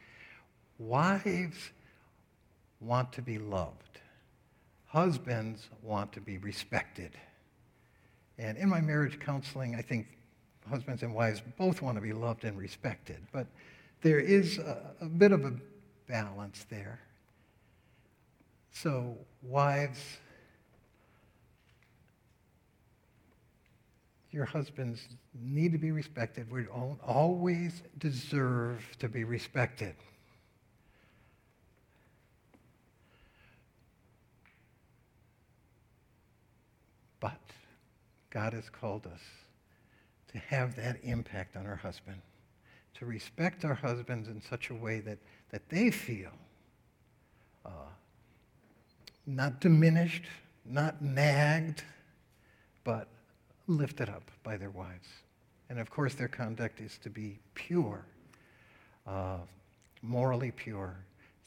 Wives 0.80 1.71
want 2.80 3.13
to 3.13 3.21
be 3.21 3.38
loved, 3.38 3.99
husbands 4.88 5.69
want 5.84 6.12
to 6.13 6.21
be 6.21 6.38
respected. 6.38 7.12
And 8.38 8.58
in 8.58 8.69
my 8.69 8.82
marriage 8.82 9.19
counseling, 9.19 9.75
I 9.75 9.82
think 9.82 10.08
husbands 10.67 11.04
and 11.04 11.13
wives 11.13 11.41
both 11.58 11.82
want 11.82 11.97
to 11.97 12.01
be 12.01 12.13
loved 12.13 12.43
and 12.43 12.58
respected. 12.58 13.17
But 13.32 13.45
there 14.01 14.19
is 14.19 14.58
a, 14.58 14.95
a 15.01 15.06
bit 15.06 15.32
of 15.32 15.45
a 15.45 15.54
balance 16.08 16.65
there. 16.69 16.99
So, 18.71 19.17
wives, 19.43 19.99
your 24.31 24.45
husbands 24.45 25.01
need 25.39 25.73
to 25.73 25.77
be 25.77 25.91
respected. 25.91 26.49
We 26.49 26.65
always 26.67 27.84
deserve 27.97 28.84
to 28.99 29.10
be 29.10 29.23
respected. 29.23 29.95
But 37.19 37.39
God 38.29 38.53
has 38.53 38.69
called 38.69 39.05
us 39.05 39.21
to 40.31 40.39
have 40.39 40.75
that 40.77 40.97
impact 41.03 41.57
on 41.57 41.67
our 41.67 41.75
husband, 41.75 42.21
to 42.95 43.05
respect 43.05 43.65
our 43.65 43.75
husbands 43.75 44.29
in 44.29 44.41
such 44.41 44.69
a 44.69 44.73
way 44.73 45.01
that, 45.01 45.19
that 45.51 45.67
they 45.69 45.91
feel 45.91 46.31
uh, 47.65 47.69
not 49.25 49.60
diminished, 49.60 50.23
not 50.65 51.01
nagged, 51.01 51.84
but 52.84 53.07
lifted 53.67 54.10
up 54.10 54.29
by 54.43 54.57
their 54.57 54.69
wives. 54.69 55.07
And 55.69 55.79
of 55.79 55.89
course, 55.89 56.15
their 56.15 56.27
conduct 56.27 56.81
is 56.81 56.97
to 57.03 57.10
be 57.10 57.39
pure, 57.53 58.03
uh, 59.07 59.38
morally 60.01 60.51
pure. 60.51 60.95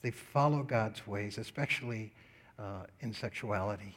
They 0.03 0.11
follow 0.11 0.63
God's 0.63 1.07
ways, 1.07 1.39
especially 1.39 2.13
uh, 2.59 2.85
in 3.01 3.13
sexuality. 3.13 3.97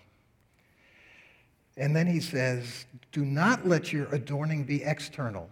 And 1.77 1.95
then 1.95 2.07
he 2.07 2.19
says, 2.19 2.85
Do 3.11 3.23
not 3.23 3.67
let 3.67 3.93
your 3.93 4.07
adorning 4.13 4.63
be 4.63 4.83
external, 4.83 5.49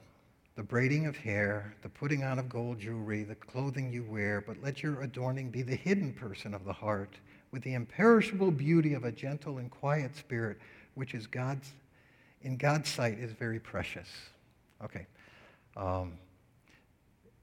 the 0.55 0.63
braiding 0.63 1.05
of 1.05 1.15
hair, 1.15 1.75
the 1.83 1.89
putting 1.89 2.23
on 2.23 2.39
of 2.39 2.49
gold 2.49 2.79
jewelry, 2.79 3.23
the 3.23 3.35
clothing 3.35 3.93
you 3.93 4.03
wear, 4.03 4.41
but 4.45 4.61
let 4.63 4.81
your 4.81 5.01
adorning 5.03 5.51
be 5.51 5.61
the 5.61 5.75
hidden 5.75 6.13
person 6.13 6.53
of 6.53 6.65
the 6.65 6.73
heart 6.73 7.19
with 7.51 7.63
the 7.63 7.73
imperishable 7.73 8.51
beauty 8.51 8.93
of 8.93 9.03
a 9.05 9.11
gentle 9.11 9.57
and 9.57 9.71
quiet 9.71 10.15
spirit, 10.15 10.57
which 10.95 11.13
is 11.13 11.27
God's, 11.27 11.69
in 12.41 12.57
God's 12.57 12.89
sight 12.89 13.17
is 13.19 13.31
very 13.31 13.59
precious. 13.59 14.07
Okay. 14.83 15.07
Um, 15.77 16.13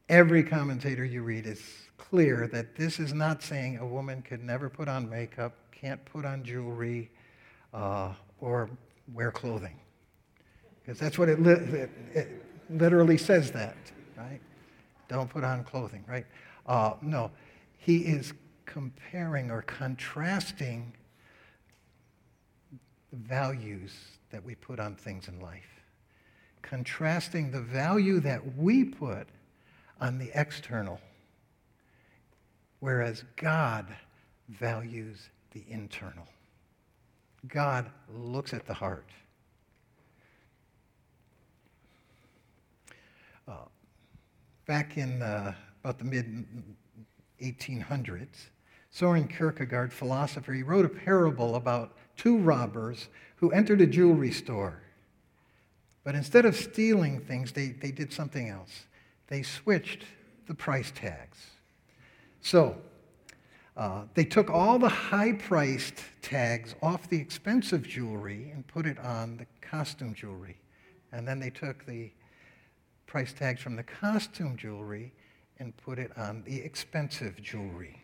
every 0.08 0.42
commentator 0.42 1.04
you 1.04 1.22
read 1.22 1.46
is 1.46 1.62
clear 1.96 2.48
that 2.52 2.76
this 2.76 2.98
is 2.98 3.12
not 3.14 3.42
saying 3.42 3.78
a 3.78 3.86
woman 3.86 4.22
could 4.22 4.42
never 4.42 4.68
put 4.68 4.88
on 4.88 5.08
makeup, 5.08 5.54
can't 5.70 6.04
put 6.04 6.24
on 6.24 6.44
jewelry, 6.44 7.10
uh, 7.72 8.12
or 8.40 8.68
wear 9.14 9.30
clothing. 9.30 9.78
Because 10.80 10.98
that's 10.98 11.18
what 11.18 11.28
it, 11.28 11.40
li- 11.40 11.52
it, 11.52 11.90
it, 12.14 12.44
literally 12.70 13.18
says 13.18 13.50
that, 13.52 13.76
right? 14.16 14.40
Don't 15.08 15.28
put 15.28 15.44
on 15.44 15.62
clothing, 15.64 16.04
right? 16.08 16.26
Uh, 16.66 16.94
no. 17.02 17.30
He 17.76 17.98
is 17.98 18.32
comparing 18.72 19.50
or 19.50 19.60
contrasting 19.62 20.94
the 23.10 23.18
values 23.18 23.92
that 24.30 24.42
we 24.42 24.54
put 24.54 24.80
on 24.80 24.94
things 24.94 25.28
in 25.28 25.38
life, 25.40 25.82
contrasting 26.62 27.50
the 27.50 27.60
value 27.60 28.18
that 28.20 28.56
we 28.56 28.82
put 28.82 29.28
on 30.00 30.18
the 30.18 30.30
external, 30.34 30.98
whereas 32.80 33.24
God 33.36 33.86
values 34.48 35.28
the 35.50 35.62
internal. 35.68 36.26
God 37.48 37.90
looks 38.16 38.54
at 38.54 38.66
the 38.66 38.72
heart. 38.72 39.10
Uh, 43.46 43.66
back 44.66 44.96
in 44.96 45.20
uh, 45.20 45.52
about 45.84 45.98
the 45.98 46.04
mid 46.04 46.46
1800s, 47.42 48.46
Soren 48.92 49.26
Kierkegaard, 49.26 49.90
philosopher, 49.90 50.52
he 50.52 50.62
wrote 50.62 50.84
a 50.84 50.88
parable 50.88 51.56
about 51.56 51.96
two 52.14 52.36
robbers 52.36 53.08
who 53.36 53.50
entered 53.50 53.80
a 53.80 53.86
jewelry 53.86 54.30
store. 54.30 54.82
But 56.04 56.14
instead 56.14 56.44
of 56.44 56.54
stealing 56.54 57.20
things, 57.20 57.52
they, 57.52 57.68
they 57.68 57.90
did 57.90 58.12
something 58.12 58.50
else. 58.50 58.84
They 59.28 59.42
switched 59.42 60.04
the 60.46 60.54
price 60.54 60.92
tags. 60.94 61.38
So, 62.42 62.76
uh, 63.78 64.02
they 64.12 64.26
took 64.26 64.50
all 64.50 64.78
the 64.78 64.90
high 64.90 65.32
priced 65.32 65.94
tags 66.20 66.74
off 66.82 67.08
the 67.08 67.16
expensive 67.16 67.88
jewelry 67.88 68.50
and 68.52 68.66
put 68.66 68.84
it 68.84 68.98
on 68.98 69.38
the 69.38 69.46
costume 69.66 70.12
jewelry. 70.12 70.58
And 71.12 71.26
then 71.26 71.40
they 71.40 71.48
took 71.48 71.86
the 71.86 72.10
price 73.06 73.32
tags 73.32 73.62
from 73.62 73.76
the 73.76 73.84
costume 73.84 74.58
jewelry 74.58 75.14
and 75.58 75.74
put 75.78 75.98
it 75.98 76.10
on 76.18 76.42
the 76.44 76.60
expensive 76.60 77.40
jewelry. 77.40 78.01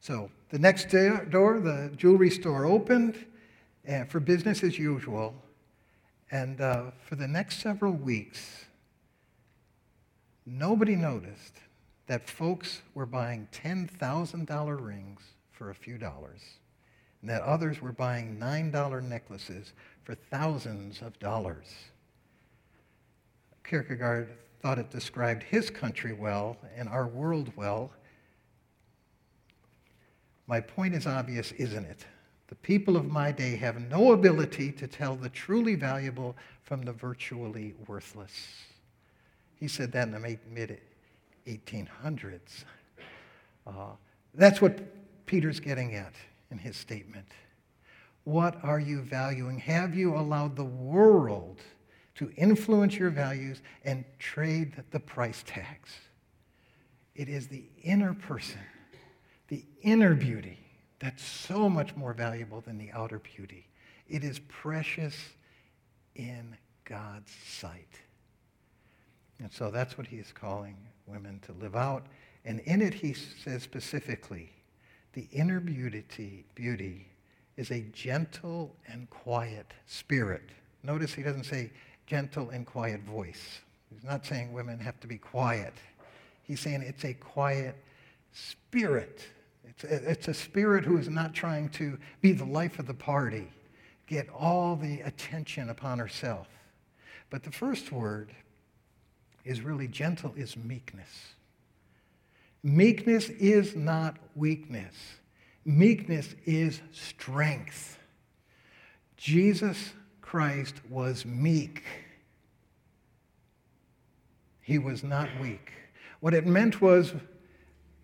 So 0.00 0.30
the 0.48 0.58
next 0.58 0.90
door, 0.90 1.60
the 1.60 1.92
jewelry 1.96 2.30
store 2.30 2.64
opened 2.64 3.26
uh, 3.88 4.04
for 4.04 4.20
business 4.20 4.62
as 4.62 4.78
usual. 4.78 5.34
And 6.30 6.60
uh, 6.60 6.90
for 7.04 7.16
the 7.16 7.28
next 7.28 7.60
several 7.60 7.92
weeks, 7.92 8.64
nobody 10.46 10.96
noticed 10.96 11.54
that 12.06 12.28
folks 12.28 12.82
were 12.94 13.06
buying 13.06 13.46
$10,000 13.52 14.84
rings 14.84 15.20
for 15.52 15.70
a 15.70 15.74
few 15.74 15.98
dollars, 15.98 16.40
and 17.20 17.30
that 17.30 17.42
others 17.42 17.80
were 17.82 17.92
buying 17.92 18.38
$9 18.38 19.02
necklaces 19.02 19.72
for 20.04 20.14
thousands 20.14 21.02
of 21.02 21.18
dollars. 21.18 21.66
Kierkegaard 23.64 24.30
thought 24.62 24.78
it 24.78 24.90
described 24.90 25.42
his 25.42 25.70
country 25.70 26.12
well 26.12 26.56
and 26.76 26.88
our 26.88 27.06
world 27.06 27.52
well. 27.56 27.92
My 30.50 30.60
point 30.60 30.96
is 30.96 31.06
obvious, 31.06 31.52
isn't 31.52 31.84
it? 31.84 32.04
The 32.48 32.56
people 32.56 32.96
of 32.96 33.06
my 33.06 33.30
day 33.30 33.54
have 33.54 33.80
no 33.88 34.10
ability 34.10 34.72
to 34.72 34.88
tell 34.88 35.14
the 35.14 35.28
truly 35.28 35.76
valuable 35.76 36.36
from 36.64 36.82
the 36.82 36.92
virtually 36.92 37.74
worthless. 37.86 38.32
He 39.54 39.68
said 39.68 39.92
that 39.92 40.08
in 40.08 40.12
the 40.12 40.38
mid 40.50 40.80
1800s. 41.46 42.64
Uh, 43.64 43.92
that's 44.34 44.60
what 44.60 44.80
Peter's 45.24 45.60
getting 45.60 45.94
at 45.94 46.14
in 46.50 46.58
his 46.58 46.76
statement. 46.76 47.28
What 48.24 48.56
are 48.64 48.80
you 48.80 49.02
valuing? 49.02 49.60
Have 49.60 49.94
you 49.94 50.16
allowed 50.16 50.56
the 50.56 50.64
world 50.64 51.60
to 52.16 52.32
influence 52.36 52.96
your 52.96 53.10
values 53.10 53.62
and 53.84 54.04
trade 54.18 54.82
the 54.90 54.98
price 54.98 55.44
tags? 55.46 55.92
It 57.14 57.28
is 57.28 57.46
the 57.46 57.62
inner 57.84 58.14
person, 58.14 58.58
the 59.50 59.64
inner 59.82 60.14
beauty, 60.14 60.58
that's 61.00 61.22
so 61.22 61.68
much 61.68 61.96
more 61.96 62.14
valuable 62.14 62.60
than 62.60 62.78
the 62.78 62.90
outer 62.92 63.18
beauty. 63.18 63.66
It 64.08 64.24
is 64.24 64.38
precious 64.48 65.14
in 66.14 66.56
God's 66.84 67.32
sight. 67.46 68.00
And 69.40 69.52
so 69.52 69.70
that's 69.70 69.98
what 69.98 70.06
he 70.06 70.16
is 70.16 70.32
calling 70.32 70.76
women 71.06 71.40
to 71.46 71.52
live 71.52 71.74
out. 71.74 72.06
And 72.44 72.60
in 72.60 72.80
it, 72.80 72.94
he 72.94 73.12
says 73.12 73.62
specifically, 73.62 74.52
the 75.14 75.26
inner 75.32 75.60
beauty, 75.60 76.44
beauty 76.54 77.08
is 77.56 77.70
a 77.72 77.80
gentle 77.92 78.76
and 78.86 79.10
quiet 79.10 79.72
spirit. 79.86 80.50
Notice 80.82 81.12
he 81.12 81.22
doesn't 81.22 81.44
say 81.44 81.72
gentle 82.06 82.50
and 82.50 82.64
quiet 82.66 83.02
voice. 83.02 83.60
He's 83.92 84.04
not 84.04 84.24
saying 84.24 84.52
women 84.52 84.78
have 84.78 85.00
to 85.00 85.08
be 85.08 85.18
quiet. 85.18 85.74
He's 86.44 86.60
saying 86.60 86.82
it's 86.82 87.04
a 87.04 87.14
quiet 87.14 87.76
spirit. 88.32 89.24
It's 89.64 89.84
a, 89.84 90.10
it's 90.10 90.28
a 90.28 90.34
spirit 90.34 90.84
who 90.84 90.98
is 90.98 91.08
not 91.08 91.34
trying 91.34 91.68
to 91.70 91.98
be 92.20 92.32
the 92.32 92.44
life 92.44 92.78
of 92.78 92.86
the 92.86 92.94
party, 92.94 93.48
get 94.06 94.28
all 94.28 94.76
the 94.76 95.00
attention 95.00 95.70
upon 95.70 95.98
herself. 95.98 96.48
But 97.30 97.44
the 97.44 97.52
first 97.52 97.92
word 97.92 98.32
is 99.44 99.62
really 99.62 99.88
gentle 99.88 100.32
is 100.36 100.56
meekness. 100.56 101.34
Meekness 102.62 103.28
is 103.30 103.74
not 103.74 104.16
weakness. 104.34 104.94
Meekness 105.64 106.34
is 106.44 106.80
strength. 106.92 107.98
Jesus 109.16 109.92
Christ 110.20 110.74
was 110.88 111.24
meek. 111.24 111.84
He 114.60 114.78
was 114.78 115.02
not 115.02 115.28
weak. 115.40 115.72
What 116.20 116.34
it 116.34 116.46
meant 116.46 116.80
was 116.80 117.14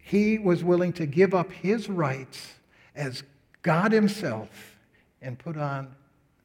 he 0.06 0.38
was 0.38 0.62
willing 0.62 0.92
to 0.92 1.04
give 1.04 1.34
up 1.34 1.50
his 1.50 1.88
rights 1.88 2.52
as 2.94 3.24
God 3.62 3.90
himself 3.90 4.78
and 5.20 5.36
put 5.36 5.56
on 5.56 5.96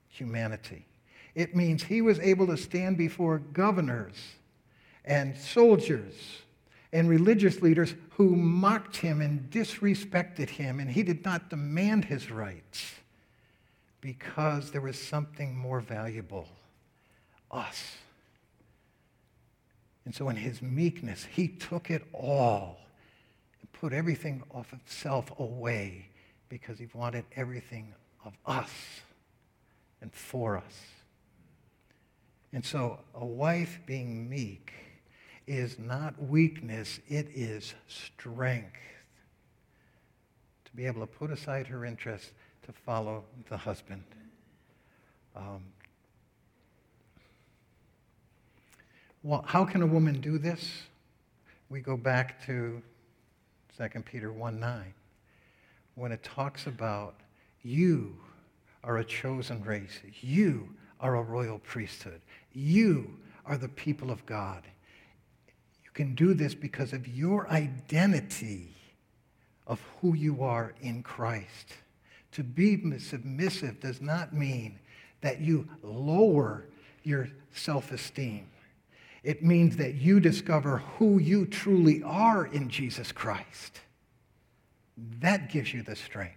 humanity. 0.10 0.88
It 1.36 1.56
means 1.56 1.84
he 1.84 2.02
was 2.02 2.20
able 2.22 2.48
to 2.48 2.58
stand 2.58 2.98
before 2.98 3.38
governors 3.38 4.16
and 5.06 5.38
soldiers 5.38 6.16
and 6.92 7.08
religious 7.08 7.62
leaders 7.62 7.94
who 8.10 8.36
mocked 8.36 8.98
him 8.98 9.22
and 9.22 9.48
disrespected 9.52 10.50
him, 10.50 10.80
and 10.80 10.90
he 10.90 11.04
did 11.04 11.24
not 11.24 11.52
demand 11.52 12.06
his 12.06 12.32
rights 12.32 12.96
because 14.02 14.72
there 14.72 14.82
was 14.82 14.98
something 15.00 15.56
more 15.56 15.82
valuable 15.82 16.48
us. 17.52 17.98
And 20.04 20.16
so, 20.16 20.30
in 20.30 20.36
his 20.36 20.64
meekness, 20.64 21.28
he 21.32 21.48
took 21.48 21.92
it 21.92 22.04
all 22.12 22.80
put 23.82 23.94
everything 23.94 24.44
of 24.52 24.72
self 24.86 25.34
away 25.40 26.08
because 26.50 26.78
he 26.78 26.88
wanted 26.94 27.26
everything 27.36 27.92
of 28.24 28.32
us 28.46 28.70
and 30.02 30.14
for 30.14 30.56
us. 30.56 30.82
And 32.54 32.64
so, 32.64 33.00
a 33.16 33.26
wife 33.26 33.80
being 33.88 34.30
meek 34.30 34.72
is 35.48 35.80
not 35.80 36.14
weakness, 36.22 37.00
it 37.10 37.28
is 37.34 37.74
strength. 37.88 38.78
To 40.66 40.72
be 40.76 40.86
able 40.86 41.02
to 41.02 41.08
put 41.08 41.32
aside 41.32 41.66
her 41.66 41.84
interests 41.84 42.34
to 42.68 42.72
follow 42.72 43.24
the 43.50 43.58
husband. 43.58 44.04
Um, 45.36 45.64
well, 49.24 49.44
how 49.48 49.66
can 49.66 49.82
a 49.82 49.88
woman 49.88 50.22
do 50.22 50.38
this? 50.38 50.84
We 51.70 51.80
go 51.80 51.98
back 51.98 52.46
to 52.46 52.84
2 53.78 53.88
Peter 54.02 54.32
1 54.32 54.60
9, 54.60 54.94
when 55.96 56.12
it 56.12 56.24
talks 56.24 56.68
about 56.68 57.16
you 57.64 58.16
are 58.84 58.98
a 58.98 59.06
chosen 59.06 59.64
race, 59.64 60.00
you 60.22 60.70
are 61.00 61.16
a 61.16 61.22
royal 61.22 61.60
priesthood, 61.60 62.22
you 62.54 63.18
are 63.46 63.58
the 63.58 63.70
people 63.70 64.12
of 64.12 64.26
God. 64.26 64.64
You 65.84 65.92
can 65.94 66.16
do 66.16 66.34
this 66.34 66.56
because 66.56 66.94
of 66.94 67.08
your 67.08 67.50
identity 67.50 68.70
of 69.68 69.82
who 70.00 70.16
you 70.16 70.44
are 70.44 70.74
in 70.82 71.04
Christ. 71.04 71.74
To 72.34 72.44
be 72.44 73.00
submissive 73.00 73.80
does 73.80 74.02
not 74.02 74.34
mean 74.34 74.80
that 75.22 75.42
you 75.42 75.68
lower 75.84 76.66
your 77.04 77.30
self 77.54 77.92
esteem. 77.92 78.48
It 79.24 79.44
means 79.44 79.78
that 79.78 79.96
you 79.96 80.20
discover 80.20 80.80
who 80.98 81.20
you 81.20 81.46
truly 81.46 82.02
are 82.04 82.46
in 82.46 82.70
Jesus 82.70 83.12
Christ. 83.12 83.82
That 85.20 85.52
gives 85.52 85.74
you 85.74 85.84
the 85.84 85.96
strength, 85.96 86.36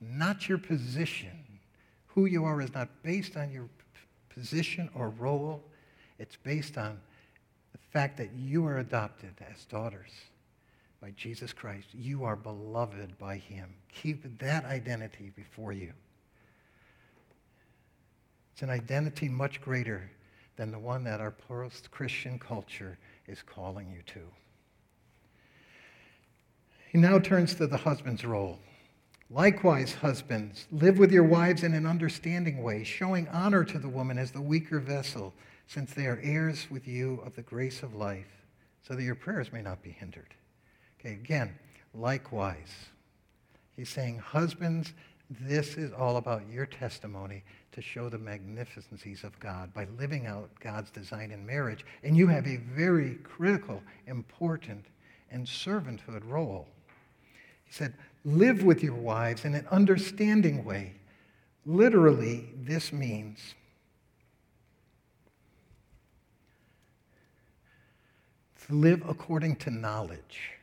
not 0.00 0.48
your 0.48 0.58
position. 0.58 1.30
Who 2.08 2.26
you 2.26 2.44
are 2.44 2.60
is 2.60 2.74
not 2.74 2.88
based 3.02 3.36
on 3.36 3.52
your 3.52 3.68
position 4.28 4.90
or 4.94 5.10
role, 5.10 5.62
it's 6.18 6.36
based 6.36 6.76
on 6.76 7.00
the 7.72 7.78
fact 7.92 8.16
that 8.16 8.32
you 8.32 8.66
are 8.66 8.78
adopted 8.78 9.34
as 9.52 9.64
daughters 9.64 10.10
by 11.00 11.12
Jesus 11.16 11.52
Christ. 11.52 11.86
You 11.94 12.24
are 12.24 12.36
beloved 12.36 13.18
by 13.18 13.36
him. 13.36 13.74
Keep 13.92 14.38
that 14.38 14.64
identity 14.64 15.30
before 15.34 15.72
you. 15.72 15.92
It's 18.52 18.62
an 18.62 18.70
identity 18.70 19.28
much 19.28 19.60
greater 19.60 20.10
than 20.58 20.72
the 20.72 20.78
one 20.78 21.04
that 21.04 21.20
our 21.20 21.30
post-Christian 21.30 22.38
culture 22.38 22.98
is 23.28 23.40
calling 23.42 23.88
you 23.90 24.02
to. 24.06 24.20
He 26.90 26.98
now 26.98 27.18
turns 27.20 27.54
to 27.54 27.66
the 27.66 27.76
husband's 27.76 28.24
role. 28.24 28.58
Likewise, 29.30 29.94
husbands, 29.94 30.66
live 30.72 30.98
with 30.98 31.12
your 31.12 31.22
wives 31.22 31.62
in 31.62 31.74
an 31.74 31.86
understanding 31.86 32.62
way, 32.62 32.82
showing 32.82 33.28
honor 33.28 33.62
to 33.62 33.78
the 33.78 33.88
woman 33.88 34.18
as 34.18 34.32
the 34.32 34.40
weaker 34.40 34.80
vessel, 34.80 35.32
since 35.68 35.94
they 35.94 36.06
are 36.06 36.18
heirs 36.22 36.66
with 36.70 36.88
you 36.88 37.22
of 37.24 37.36
the 37.36 37.42
grace 37.42 37.82
of 37.82 37.94
life, 37.94 38.46
so 38.82 38.94
that 38.94 39.02
your 39.02 39.14
prayers 39.14 39.52
may 39.52 39.62
not 39.62 39.82
be 39.82 39.90
hindered. 39.90 40.34
Okay, 40.98 41.12
again, 41.12 41.54
likewise. 41.94 42.74
He's 43.76 43.90
saying, 43.90 44.18
husbands, 44.18 44.92
this 45.30 45.76
is 45.76 45.92
all 45.92 46.16
about 46.16 46.42
your 46.50 46.66
testimony 46.66 47.42
to 47.72 47.82
show 47.82 48.08
the 48.08 48.18
magnificencies 48.18 49.24
of 49.24 49.38
God 49.40 49.74
by 49.74 49.86
living 49.98 50.26
out 50.26 50.48
God's 50.60 50.90
design 50.90 51.30
in 51.30 51.44
marriage. 51.44 51.84
And 52.02 52.16
you 52.16 52.26
have 52.28 52.46
a 52.46 52.56
very 52.56 53.16
critical, 53.16 53.82
important, 54.06 54.86
and 55.30 55.46
servanthood 55.46 56.28
role. 56.28 56.66
He 57.64 57.72
said, 57.72 57.94
live 58.24 58.62
with 58.62 58.82
your 58.82 58.94
wives 58.94 59.44
in 59.44 59.54
an 59.54 59.66
understanding 59.70 60.64
way. 60.64 60.94
Literally, 61.66 62.48
this 62.56 62.92
means 62.92 63.54
to 68.66 68.74
live 68.74 69.02
according 69.06 69.56
to 69.56 69.70
knowledge. 69.70 70.57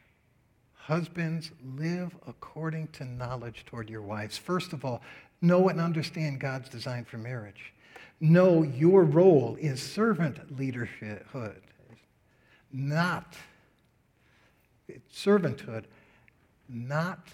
Husbands, 0.85 1.49
live 1.75 2.15
according 2.27 2.89
to 2.89 3.05
knowledge 3.05 3.65
toward 3.65 3.89
your 3.89 4.03
wives. 4.03 4.37
First 4.37 4.71
of 4.71 4.85
all, 4.85 5.01
know 5.41 5.67
and 5.69 5.81
understand 5.81 6.39
God's 6.39 6.69
design 6.69 7.05
for 7.05 7.17
marriage. 7.17 7.73
Know 8.19 8.61
your 8.61 9.03
role 9.03 9.57
is 9.59 9.81
servant 9.81 10.59
leadership, 10.59 11.25
not 12.71 13.33
servanthood, 15.11 15.85
not 16.69 17.29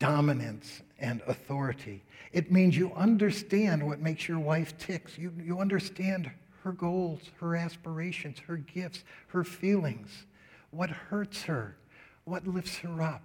dominance 0.00 0.82
and 0.98 1.22
authority. 1.28 2.02
It 2.32 2.50
means 2.50 2.76
you 2.76 2.92
understand 2.96 3.86
what 3.86 4.00
makes 4.00 4.26
your 4.26 4.40
wife 4.40 4.76
tick. 4.78 5.16
You, 5.16 5.32
you 5.40 5.60
understand 5.60 6.28
her 6.64 6.72
goals, 6.72 7.20
her 7.38 7.54
aspirations, 7.54 8.40
her 8.40 8.56
gifts, 8.56 9.04
her 9.28 9.44
feelings, 9.44 10.26
what 10.72 10.90
hurts 10.90 11.42
her, 11.44 11.76
what 12.24 12.46
lifts 12.46 12.78
her 12.78 13.02
up. 13.02 13.22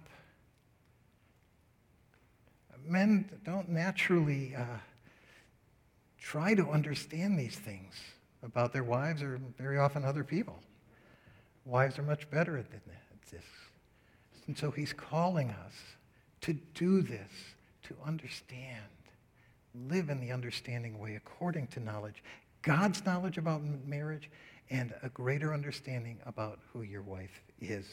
Men 2.86 3.28
don't 3.44 3.68
naturally 3.68 4.54
uh, 4.56 4.64
try 6.18 6.54
to 6.54 6.68
understand 6.68 7.38
these 7.38 7.56
things 7.56 7.94
about 8.42 8.72
their 8.72 8.84
wives 8.84 9.22
or 9.22 9.40
very 9.58 9.78
often 9.78 10.04
other 10.04 10.24
people. 10.24 10.58
Wives 11.64 11.98
are 11.98 12.02
much 12.02 12.30
better 12.30 12.56
at 12.56 12.70
this. 12.70 12.80
And 14.48 14.56
so 14.56 14.70
he's 14.70 14.94
calling 14.94 15.50
us 15.50 15.74
to 16.40 16.54
do 16.74 17.02
this, 17.02 17.30
to 17.84 17.94
understand, 18.04 18.82
live 19.88 20.08
in 20.08 20.20
the 20.20 20.32
understanding 20.32 20.98
way 20.98 21.14
according 21.16 21.66
to 21.68 21.80
knowledge, 21.80 22.24
God's 22.62 23.04
knowledge 23.04 23.38
about 23.38 23.62
marriage, 23.86 24.30
and 24.70 24.92
a 25.02 25.10
greater 25.10 25.52
understanding 25.54 26.18
about 26.26 26.58
who 26.72 26.82
your 26.82 27.02
wife 27.02 27.42
is. 27.60 27.86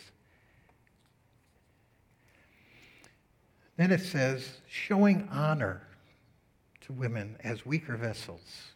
Then 3.78 3.92
it 3.92 4.02
says, 4.02 4.60
showing 4.68 5.28
honor 5.32 5.82
to 6.82 6.94
women 6.94 7.36
as 7.44 7.66
weaker 7.66 7.98
vessels. 7.98 8.72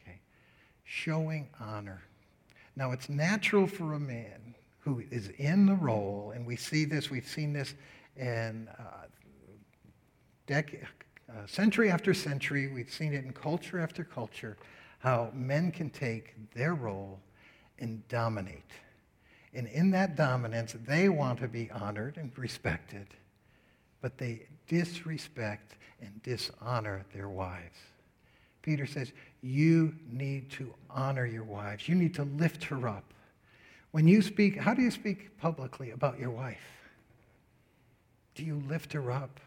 Okay? 0.00 0.20
Showing 0.84 1.48
honor. 1.60 2.02
Now, 2.76 2.92
it's 2.92 3.08
natural 3.08 3.66
for 3.66 3.94
a 3.94 4.00
man 4.00 4.54
who 4.78 5.02
is 5.10 5.28
in 5.38 5.66
the 5.66 5.74
role, 5.74 6.32
and 6.34 6.46
we 6.46 6.56
see 6.56 6.84
this, 6.84 7.10
we've 7.10 7.28
seen 7.28 7.52
this 7.52 7.74
in 8.16 8.68
uh, 8.78 9.06
dec- 10.46 10.82
uh, 11.28 11.46
century 11.46 11.90
after 11.90 12.14
century, 12.14 12.68
we've 12.68 12.90
seen 12.90 13.12
it 13.12 13.24
in 13.24 13.32
culture 13.32 13.78
after 13.78 14.02
culture, 14.02 14.56
how 15.00 15.30
men 15.34 15.70
can 15.70 15.90
take 15.90 16.34
their 16.54 16.74
role 16.74 17.20
and 17.78 18.06
dominate. 18.08 18.70
And 19.52 19.66
in 19.68 19.90
that 19.90 20.16
dominance, 20.16 20.74
they 20.86 21.08
want 21.08 21.38
to 21.40 21.48
be 21.48 21.70
honored 21.70 22.16
and 22.16 22.32
respected, 22.36 23.08
but 24.00 24.18
they 24.18 24.46
disrespect 24.66 25.76
and 26.00 26.22
dishonor 26.22 27.04
their 27.12 27.28
wives. 27.28 27.76
Peter 28.62 28.86
says, 28.86 29.12
You 29.42 29.94
need 30.10 30.50
to 30.52 30.72
honor 30.90 31.26
your 31.26 31.44
wives. 31.44 31.88
You 31.88 31.94
need 31.94 32.14
to 32.14 32.24
lift 32.24 32.64
her 32.64 32.88
up. 32.88 33.04
When 33.90 34.06
you 34.06 34.22
speak, 34.22 34.56
how 34.56 34.74
do 34.74 34.82
you 34.82 34.90
speak 34.90 35.38
publicly 35.38 35.90
about 35.90 36.18
your 36.18 36.30
wife? 36.30 36.60
Do 38.34 38.44
you 38.44 38.62
lift 38.68 38.92
her 38.92 39.10
up? 39.10 39.40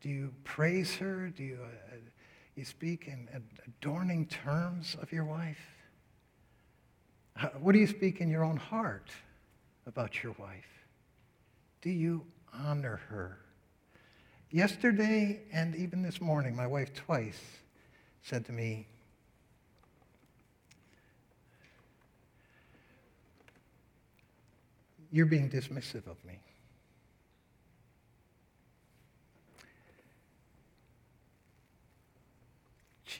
Do 0.00 0.08
you 0.08 0.32
praise 0.44 0.94
her? 0.96 1.28
Do 1.28 1.42
you, 1.42 1.58
uh, 1.62 1.96
you 2.54 2.64
speak 2.64 3.08
in 3.08 3.28
adorning 3.66 4.26
terms 4.26 4.96
of 5.00 5.12
your 5.12 5.24
wife? 5.24 5.58
What 7.60 7.72
do 7.72 7.78
you 7.78 7.86
speak 7.86 8.20
in 8.20 8.28
your 8.28 8.44
own 8.44 8.58
heart 8.58 9.10
about 9.86 10.22
your 10.22 10.34
wife? 10.38 10.68
Do 11.80 11.90
you 11.90 12.24
honor 12.52 13.00
her? 13.08 13.38
Yesterday 14.50 15.40
and 15.52 15.76
even 15.76 16.02
this 16.02 16.20
morning, 16.20 16.56
my 16.56 16.66
wife 16.66 16.92
twice 16.94 17.40
said 18.22 18.44
to 18.46 18.52
me, 18.52 18.86
You're 25.12 25.26
being 25.26 25.50
dismissive 25.50 26.06
of 26.06 26.24
me. 26.24 26.38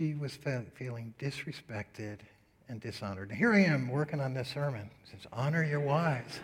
she 0.00 0.14
was 0.14 0.34
fe- 0.34 0.64
feeling 0.74 1.12
disrespected 1.18 2.20
and 2.68 2.80
dishonored. 2.80 3.30
here 3.32 3.52
I 3.52 3.64
am 3.64 3.88
working 3.88 4.18
on 4.20 4.32
this 4.32 4.48
sermon. 4.48 4.88
It 5.04 5.10
says, 5.10 5.26
honor 5.30 5.62
your 5.62 5.80
wives. 5.80 6.40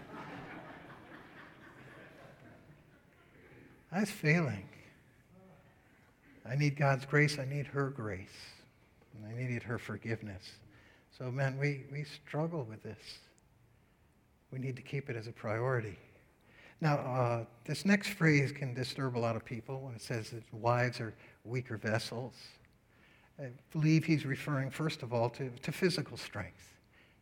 Was 4.00 4.10
failing. 4.10 4.68
I 6.48 6.54
need 6.54 6.76
God's 6.76 7.04
grace. 7.04 7.38
I 7.38 7.44
need 7.44 7.66
her 7.66 7.90
grace. 7.90 8.28
And 9.14 9.26
I 9.26 9.36
needed 9.36 9.62
her 9.62 9.78
forgiveness. 9.78 10.52
So, 11.16 11.30
man, 11.30 11.58
we, 11.58 11.84
we 11.90 12.04
struggle 12.04 12.64
with 12.64 12.82
this. 12.82 13.18
We 14.52 14.58
need 14.58 14.76
to 14.76 14.82
keep 14.82 15.08
it 15.10 15.16
as 15.16 15.26
a 15.26 15.32
priority. 15.32 15.98
Now, 16.80 16.96
uh, 16.96 17.44
this 17.64 17.84
next 17.84 18.10
phrase 18.10 18.52
can 18.52 18.74
disturb 18.74 19.16
a 19.16 19.18
lot 19.18 19.34
of 19.34 19.44
people 19.44 19.80
when 19.80 19.94
it 19.94 20.02
says 20.02 20.30
that 20.30 20.42
wives 20.52 21.00
are 21.00 21.14
weaker 21.44 21.76
vessels. 21.76 22.34
I 23.38 23.48
believe 23.72 24.04
he's 24.04 24.24
referring, 24.24 24.70
first 24.70 25.02
of 25.02 25.12
all, 25.12 25.30
to, 25.30 25.50
to 25.50 25.72
physical 25.72 26.16
strength. 26.16 26.74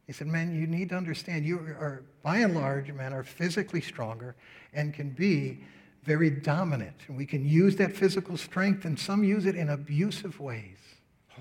He 0.07 0.13
said, 0.13 0.27
Men, 0.27 0.55
you 0.55 0.67
need 0.67 0.91
to 0.91 0.97
understand, 0.97 1.45
you 1.45 1.59
are, 1.59 2.03
by 2.23 2.39
and 2.39 2.55
large, 2.55 2.93
men 2.93 3.13
are 3.13 3.23
physically 3.23 3.81
stronger 3.81 4.35
and 4.73 4.93
can 4.93 5.11
be 5.11 5.61
very 6.05 6.31
dominant. 6.31 6.97
And 7.09 7.17
we 7.17 7.27
can 7.27 7.45
use 7.45 7.77
that 7.77 7.97
physical 7.97 8.37
strength, 8.37 8.85
and 8.85 8.99
some 8.99 9.25
use 9.25 9.47
it 9.47 9.57
in 9.57 9.71
abusive 9.71 10.39
ways, 10.39 10.79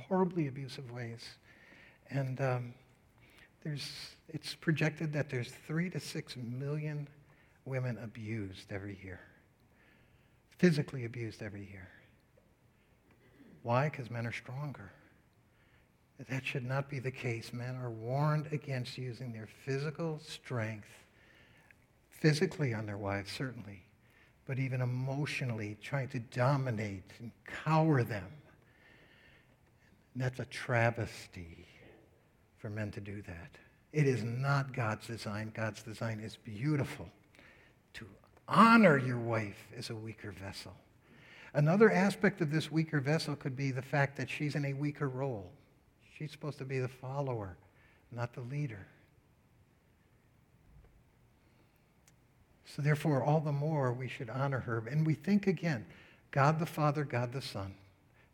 horribly 0.08 0.48
abusive 0.48 0.92
ways. 0.92 1.22
And 2.10 2.40
um, 2.42 2.74
there's, 3.64 3.92
it's 4.30 4.56
projected 4.56 5.14
that 5.14 5.30
there's 5.30 5.52
three 5.68 5.90
to 5.90 6.00
six 6.00 6.36
million 6.38 7.08
women 7.66 7.98
abused 8.02 8.72
every 8.72 9.00
year, 9.04 9.20
physically 10.58 11.06
abused 11.06 11.42
every 11.42 11.68
year. 11.70 11.90
Why? 13.64 13.90
Because 13.90 14.10
men 14.10 14.28
are 14.28 14.34
stronger. 14.34 14.92
That 16.30 16.46
should 16.46 16.66
not 16.66 16.90
be 16.90 17.00
the 17.00 17.12
case. 17.12 17.52
Men 17.52 17.76
are 17.76 17.90
warned 17.90 18.48
against 18.52 18.98
using 18.98 19.34
their 19.34 19.48
physical 19.66 20.20
strength, 20.20 20.88
physically 22.10 22.74
on 22.74 22.86
their 22.86 22.98
wives, 22.98 23.32
certainly, 23.32 23.84
but 24.46 24.60
even 24.60 24.82
emotionally, 24.82 25.78
trying 25.82 26.10
to 26.10 26.20
dominate 26.20 27.04
and 27.20 27.32
cower 27.46 28.04
them. 28.04 28.28
And 30.14 30.24
that's 30.24 30.40
a 30.40 30.46
travesty 30.46 31.66
for 32.58 32.70
men 32.70 32.92
to 32.92 33.02
do 33.02 33.22
that. 33.24 33.58
It 33.94 34.08
is 34.08 34.24
not 34.24 34.74
God's 34.74 35.08
design. 35.08 35.52
God's 35.56 35.84
design 35.84 36.20
is 36.20 36.38
beautiful 36.38 37.08
to 37.94 38.08
honor 38.48 38.98
your 38.98 39.20
wife 39.20 39.68
as 39.78 39.90
a 39.90 39.96
weaker 39.96 40.32
vessel. 40.32 40.74
Another 41.54 41.92
aspect 41.92 42.42
of 42.42 42.52
this 42.52 42.72
weaker 42.72 43.00
vessel 43.00 43.36
could 43.36 43.56
be 43.56 43.72
the 43.72 43.82
fact 43.82 44.18
that 44.18 44.30
she's 44.30 44.56
in 44.56 44.66
a 44.66 44.74
weaker 44.74 45.08
role. 45.08 45.52
She's 46.18 46.32
supposed 46.32 46.58
to 46.58 46.66
be 46.66 46.80
the 46.80 46.88
follower, 46.88 47.58
not 48.12 48.34
the 48.34 48.42
leader. 48.42 48.88
So, 52.76 52.82
therefore, 52.82 53.24
all 53.24 53.40
the 53.40 53.52
more 53.52 53.94
we 53.94 54.08
should 54.08 54.32
honor 54.32 54.60
her. 54.60 54.84
And 54.90 55.06
we 55.06 55.14
think 55.14 55.46
again 55.46 55.86
God 56.32 56.58
the 56.58 56.66
Father, 56.66 57.04
God 57.04 57.32
the 57.32 57.42
Son. 57.42 57.76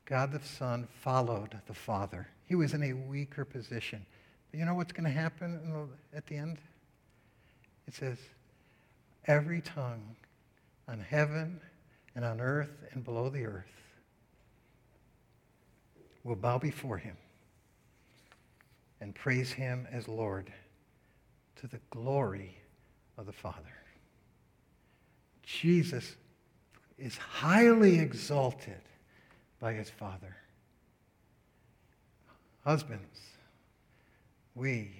God 0.06 0.32
the 0.32 0.40
Son 0.40 0.88
followed 1.02 1.60
the 1.68 1.74
Father. 1.74 2.28
He 2.46 2.56
was 2.56 2.74
in 2.74 2.82
a 2.84 2.94
weaker 2.94 3.44
position. 3.44 4.06
But 4.50 4.60
you 4.60 4.66
know 4.66 4.76
what's 4.76 4.94
going 4.94 5.04
to 5.04 5.10
happen 5.10 5.90
at 6.16 6.26
the 6.28 6.38
end? 6.38 6.58
It 7.88 7.94
says, 7.94 8.18
every 9.26 9.62
tongue 9.62 10.16
on 10.88 11.00
heaven 11.02 11.60
and 12.16 12.24
on 12.24 12.40
earth 12.40 12.72
and 12.94 13.04
below 13.04 13.30
the 13.30 13.46
earth 13.46 13.66
will 16.24 16.36
bow 16.36 16.58
before 16.58 16.98
him 16.98 17.18
and 19.02 19.14
praise 19.14 19.52
him 19.52 19.86
as 19.92 20.08
Lord 20.08 20.52
to 21.58 21.68
the 21.68 21.80
glory 21.90 22.58
of 23.18 23.26
the 23.26 23.34
Father. 23.34 23.79
Jesus 25.58 26.16
is 27.00 27.18
highly 27.18 28.00
exalted 28.00 28.82
by 29.60 29.74
his 29.74 29.89
Father. 29.89 30.36
Husbands, 32.64 33.20
we 34.54 34.91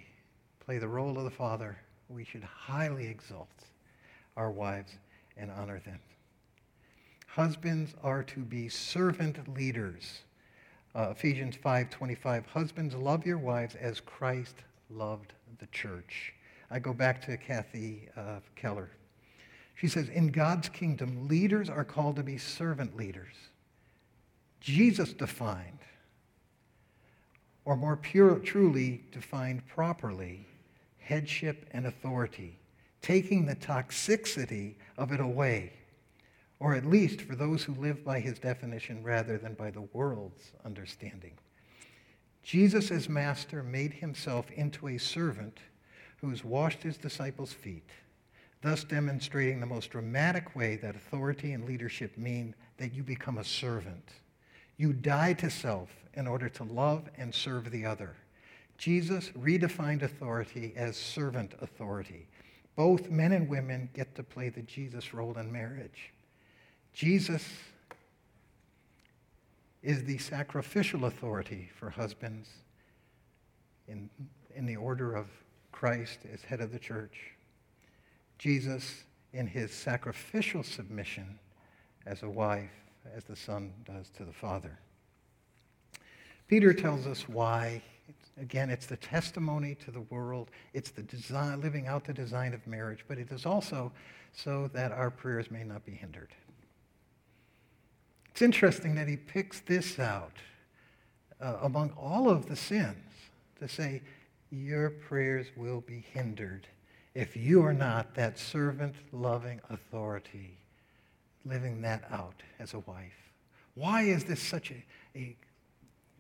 play 0.60 0.80
the 0.80 0.88
role 0.88 1.18
of 1.20 1.24
the 1.24 1.30
Father. 1.30 1.78
We 2.10 2.24
should 2.24 2.44
highly 2.44 3.08
exalt 3.08 3.48
our 4.36 4.50
wives 4.50 4.94
and 5.38 5.52
honor 5.52 5.80
them. 5.86 6.00
Husbands 7.28 7.94
are 8.04 8.24
to 8.24 8.40
be 8.40 8.70
servant 8.70 9.56
leaders. 9.56 10.22
Uh, 10.96 11.10
Ephesians 11.12 11.58
5:25 11.58 12.48
Husbands 12.48 12.96
love 12.96 13.24
your 13.24 13.38
wives 13.38 13.76
as 13.76 14.00
Christ 14.00 14.56
loved 14.90 15.34
the 15.60 15.68
church. 15.68 16.34
I 16.72 16.80
go 16.80 16.92
back 16.92 17.22
to 17.28 17.38
Kathy 17.38 18.10
uh, 18.18 18.40
Keller. 18.56 18.90
She 19.80 19.88
says 19.88 20.10
in 20.10 20.28
God's 20.28 20.68
kingdom 20.68 21.30
leaders 21.30 21.70
are 21.70 21.86
called 21.86 22.18
to 22.18 22.24
be 22.24 22.38
servant 22.38 22.98
leaders. 22.98 23.34
Jesus 24.60 25.14
defined 25.14 25.80
or 27.64 27.78
more 27.78 27.96
pure, 27.96 28.36
truly 28.40 29.04
defined 29.12 29.66
properly 29.68 30.46
headship 30.98 31.66
and 31.72 31.88
authority, 31.88 32.60
taking 33.02 33.46
the 33.46 33.56
toxicity 33.56 34.76
of 34.98 35.14
it 35.14 35.22
away 35.22 35.72
or 36.60 36.76
at 36.76 36.86
least 36.86 37.22
for 37.22 37.36
those 37.36 37.64
who 37.64 37.74
live 37.76 38.04
by 38.04 38.20
his 38.20 38.38
definition 38.38 39.02
rather 39.02 39.38
than 39.38 39.54
by 39.54 39.72
the 39.72 39.88
world's 39.94 40.52
understanding. 40.66 41.32
Jesus, 42.44 42.92
as 42.92 43.08
master, 43.08 43.64
made 43.64 43.94
himself 43.94 44.52
into 44.52 44.90
a 44.90 44.98
servant 44.98 45.60
who 46.18 46.30
has 46.30 46.44
washed 46.44 46.84
his 46.84 46.98
disciples' 46.98 47.54
feet, 47.54 47.90
thus 48.62 48.84
demonstrating 48.84 49.60
the 49.60 49.66
most 49.66 49.92
dramatic 49.92 50.56
way 50.56 50.76
that 50.78 50.96
authority 50.96 51.54
and 51.54 51.66
leadership 51.66 52.18
mean 52.18 52.54
that 52.78 52.94
you 52.94 53.04
become 53.04 53.38
a 53.38 53.44
servant. 53.44 54.10
You 54.78 54.94
die 54.94 55.34
to 55.34 55.50
self 55.50 55.90
in 56.14 56.28
order 56.28 56.50
to 56.50 56.64
love 56.64 57.10
and 57.18 57.34
serve 57.34 57.72
the 57.72 57.86
other. 57.86 58.16
Jesus 58.78 59.30
redefined 59.30 60.04
authority 60.04 60.74
as 60.76 60.98
servant 60.98 61.54
authority. 61.62 62.28
Both 62.76 63.10
men 63.10 63.34
and 63.34 63.50
women 63.50 63.90
get 63.94 64.16
to 64.16 64.24
play 64.24 64.50
the 64.50 64.62
Jesus 64.62 65.14
role 65.14 65.38
in 65.38 65.52
marriage. 65.52 66.14
Jesus 66.94 67.44
is 69.84 70.04
the 70.04 70.18
sacrificial 70.18 71.06
authority 71.06 71.70
for 71.78 71.90
husbands 71.90 72.50
in, 73.88 74.10
in 74.56 74.66
the 74.66 74.76
order 74.76 75.16
of 75.16 75.28
Christ 75.72 76.20
as 76.34 76.42
head 76.42 76.62
of 76.62 76.72
the 76.72 76.80
church. 76.80 77.32
Jesus 78.40 79.04
in 79.34 79.46
his 79.46 79.72
sacrificial 79.72 80.64
submission 80.64 81.38
as 82.06 82.24
a 82.24 82.30
wife, 82.30 82.72
as 83.16 83.26
the 83.26 83.36
Son 83.36 83.72
does 83.86 84.10
to 84.18 84.24
the 84.24 84.34
Father. 84.34 84.80
Peter 86.48 86.74
tells 86.74 87.06
us 87.06 87.30
why. 87.30 87.82
Again, 88.42 88.70
it's 88.70 88.86
the 88.86 88.98
testimony 88.98 89.76
to 89.76 89.92
the 89.92 90.02
world. 90.02 90.50
It's 90.74 90.90
the 90.90 91.04
design, 91.04 91.62
living 91.62 91.88
out 91.88 92.06
the 92.06 92.14
design 92.14 92.54
of 92.54 92.66
marriage, 92.66 93.04
but 93.08 93.20
it 93.20 93.30
is 93.32 93.46
also 93.46 93.92
so 94.32 94.70
that 94.74 94.94
our 94.94 95.12
prayers 95.12 95.52
may 95.52 95.64
not 95.64 95.86
be 95.86 95.92
hindered. 95.92 96.30
It's 98.32 98.42
interesting 98.42 98.96
that 98.96 99.10
he 99.10 99.18
picks 99.18 99.60
this 99.60 100.00
out 100.00 100.38
uh, 101.42 101.58
among 101.62 101.92
all 101.92 102.30
of 102.30 102.48
the 102.48 102.56
sins 102.56 102.96
to 103.60 103.68
say, 103.68 104.02
Your 104.50 104.90
prayers 104.90 105.48
will 105.58 105.82
be 105.82 106.06
hindered 106.14 106.66
if 107.20 107.36
you 107.36 107.62
are 107.66 107.74
not 107.74 108.16
that 108.16 108.40
servant 108.40 108.96
loving 109.12 109.60
authority, 109.70 110.58
living 111.44 111.82
that 111.82 112.06
out 112.10 112.42
as 112.60 112.74
a 112.74 112.80
wife. 112.80 113.34
Why 113.76 114.04
is 114.04 114.24
this 114.24 114.42
such 114.42 114.72
a, 114.72 114.84
a 115.18 115.36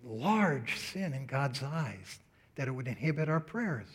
large 0.03 0.77
sin 0.77 1.13
in 1.13 1.25
God's 1.25 1.63
eyes 1.63 2.19
that 2.55 2.67
it 2.67 2.71
would 2.71 2.87
inhibit 2.87 3.29
our 3.29 3.39
prayers? 3.39 3.87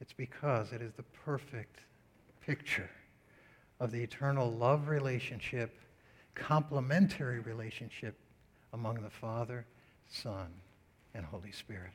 It's 0.00 0.12
because 0.12 0.72
it 0.72 0.82
is 0.82 0.94
the 0.94 1.04
perfect 1.24 1.84
picture 2.44 2.90
of 3.78 3.92
the 3.92 4.02
eternal 4.02 4.50
love 4.50 4.88
relationship 4.88 5.78
complementary 6.34 7.38
relationship 7.40 8.16
among 8.72 9.02
the 9.02 9.10
Father, 9.10 9.66
Son, 10.08 10.48
and 11.14 11.24
Holy 11.24 11.52
Spirit. 11.52 11.92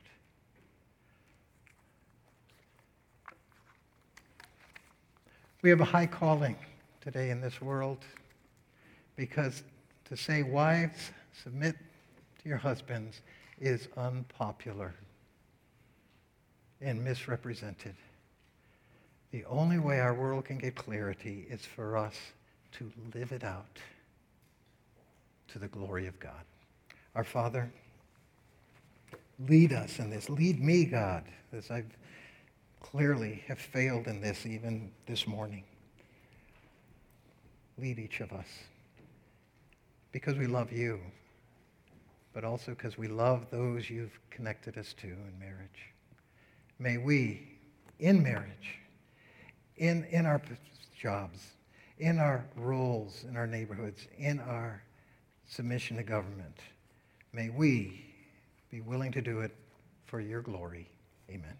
We 5.60 5.70
have 5.70 5.80
a 5.80 5.84
high 5.84 6.06
calling 6.06 6.56
today 7.00 7.30
in 7.30 7.40
this 7.40 7.60
world 7.60 7.98
because 9.16 9.64
to 10.04 10.16
say, 10.16 10.44
wives, 10.44 11.10
submit 11.42 11.74
to 12.42 12.48
your 12.48 12.58
husbands 12.58 13.22
is 13.60 13.88
unpopular 13.96 14.94
and 16.80 17.02
misrepresented. 17.02 17.96
The 19.32 19.44
only 19.46 19.80
way 19.80 19.98
our 19.98 20.14
world 20.14 20.44
can 20.44 20.58
get 20.58 20.76
clarity 20.76 21.46
is 21.50 21.62
for 21.64 21.96
us 21.96 22.14
to 22.74 22.92
live 23.12 23.32
it 23.32 23.42
out 23.42 23.78
to 25.48 25.58
the 25.58 25.68
glory 25.68 26.06
of 26.06 26.20
God. 26.20 26.44
Our 27.16 27.24
Father, 27.24 27.68
lead 29.48 29.72
us 29.72 29.98
in 29.98 30.08
this. 30.08 30.30
Lead 30.30 30.62
me, 30.62 30.84
God, 30.84 31.24
as 31.52 31.72
I've 31.72 31.96
clearly 32.80 33.42
have 33.48 33.58
failed 33.58 34.06
in 34.06 34.20
this 34.20 34.46
even 34.46 34.90
this 35.06 35.26
morning. 35.26 35.64
Lead 37.78 37.98
each 37.98 38.20
of 38.20 38.32
us 38.32 38.46
because 40.12 40.36
we 40.36 40.46
love 40.46 40.72
you, 40.72 41.00
but 42.32 42.44
also 42.44 42.72
because 42.72 42.98
we 42.98 43.08
love 43.08 43.46
those 43.50 43.88
you've 43.88 44.18
connected 44.30 44.76
us 44.78 44.94
to 44.94 45.06
in 45.06 45.32
marriage. 45.38 45.92
May 46.78 46.98
we, 46.98 47.58
in 47.98 48.22
marriage, 48.22 48.78
in, 49.76 50.04
in 50.04 50.26
our 50.26 50.40
jobs, 50.98 51.38
in 51.98 52.18
our 52.18 52.44
roles 52.56 53.24
in 53.28 53.36
our 53.36 53.46
neighborhoods, 53.46 54.06
in 54.18 54.40
our 54.40 54.82
submission 55.46 55.96
to 55.96 56.02
government. 56.02 56.58
May 57.32 57.50
we 57.50 58.04
be 58.70 58.80
willing 58.80 59.12
to 59.12 59.20
do 59.20 59.40
it 59.40 59.54
for 60.06 60.20
your 60.20 60.42
glory. 60.42 60.88
Amen. 61.30 61.56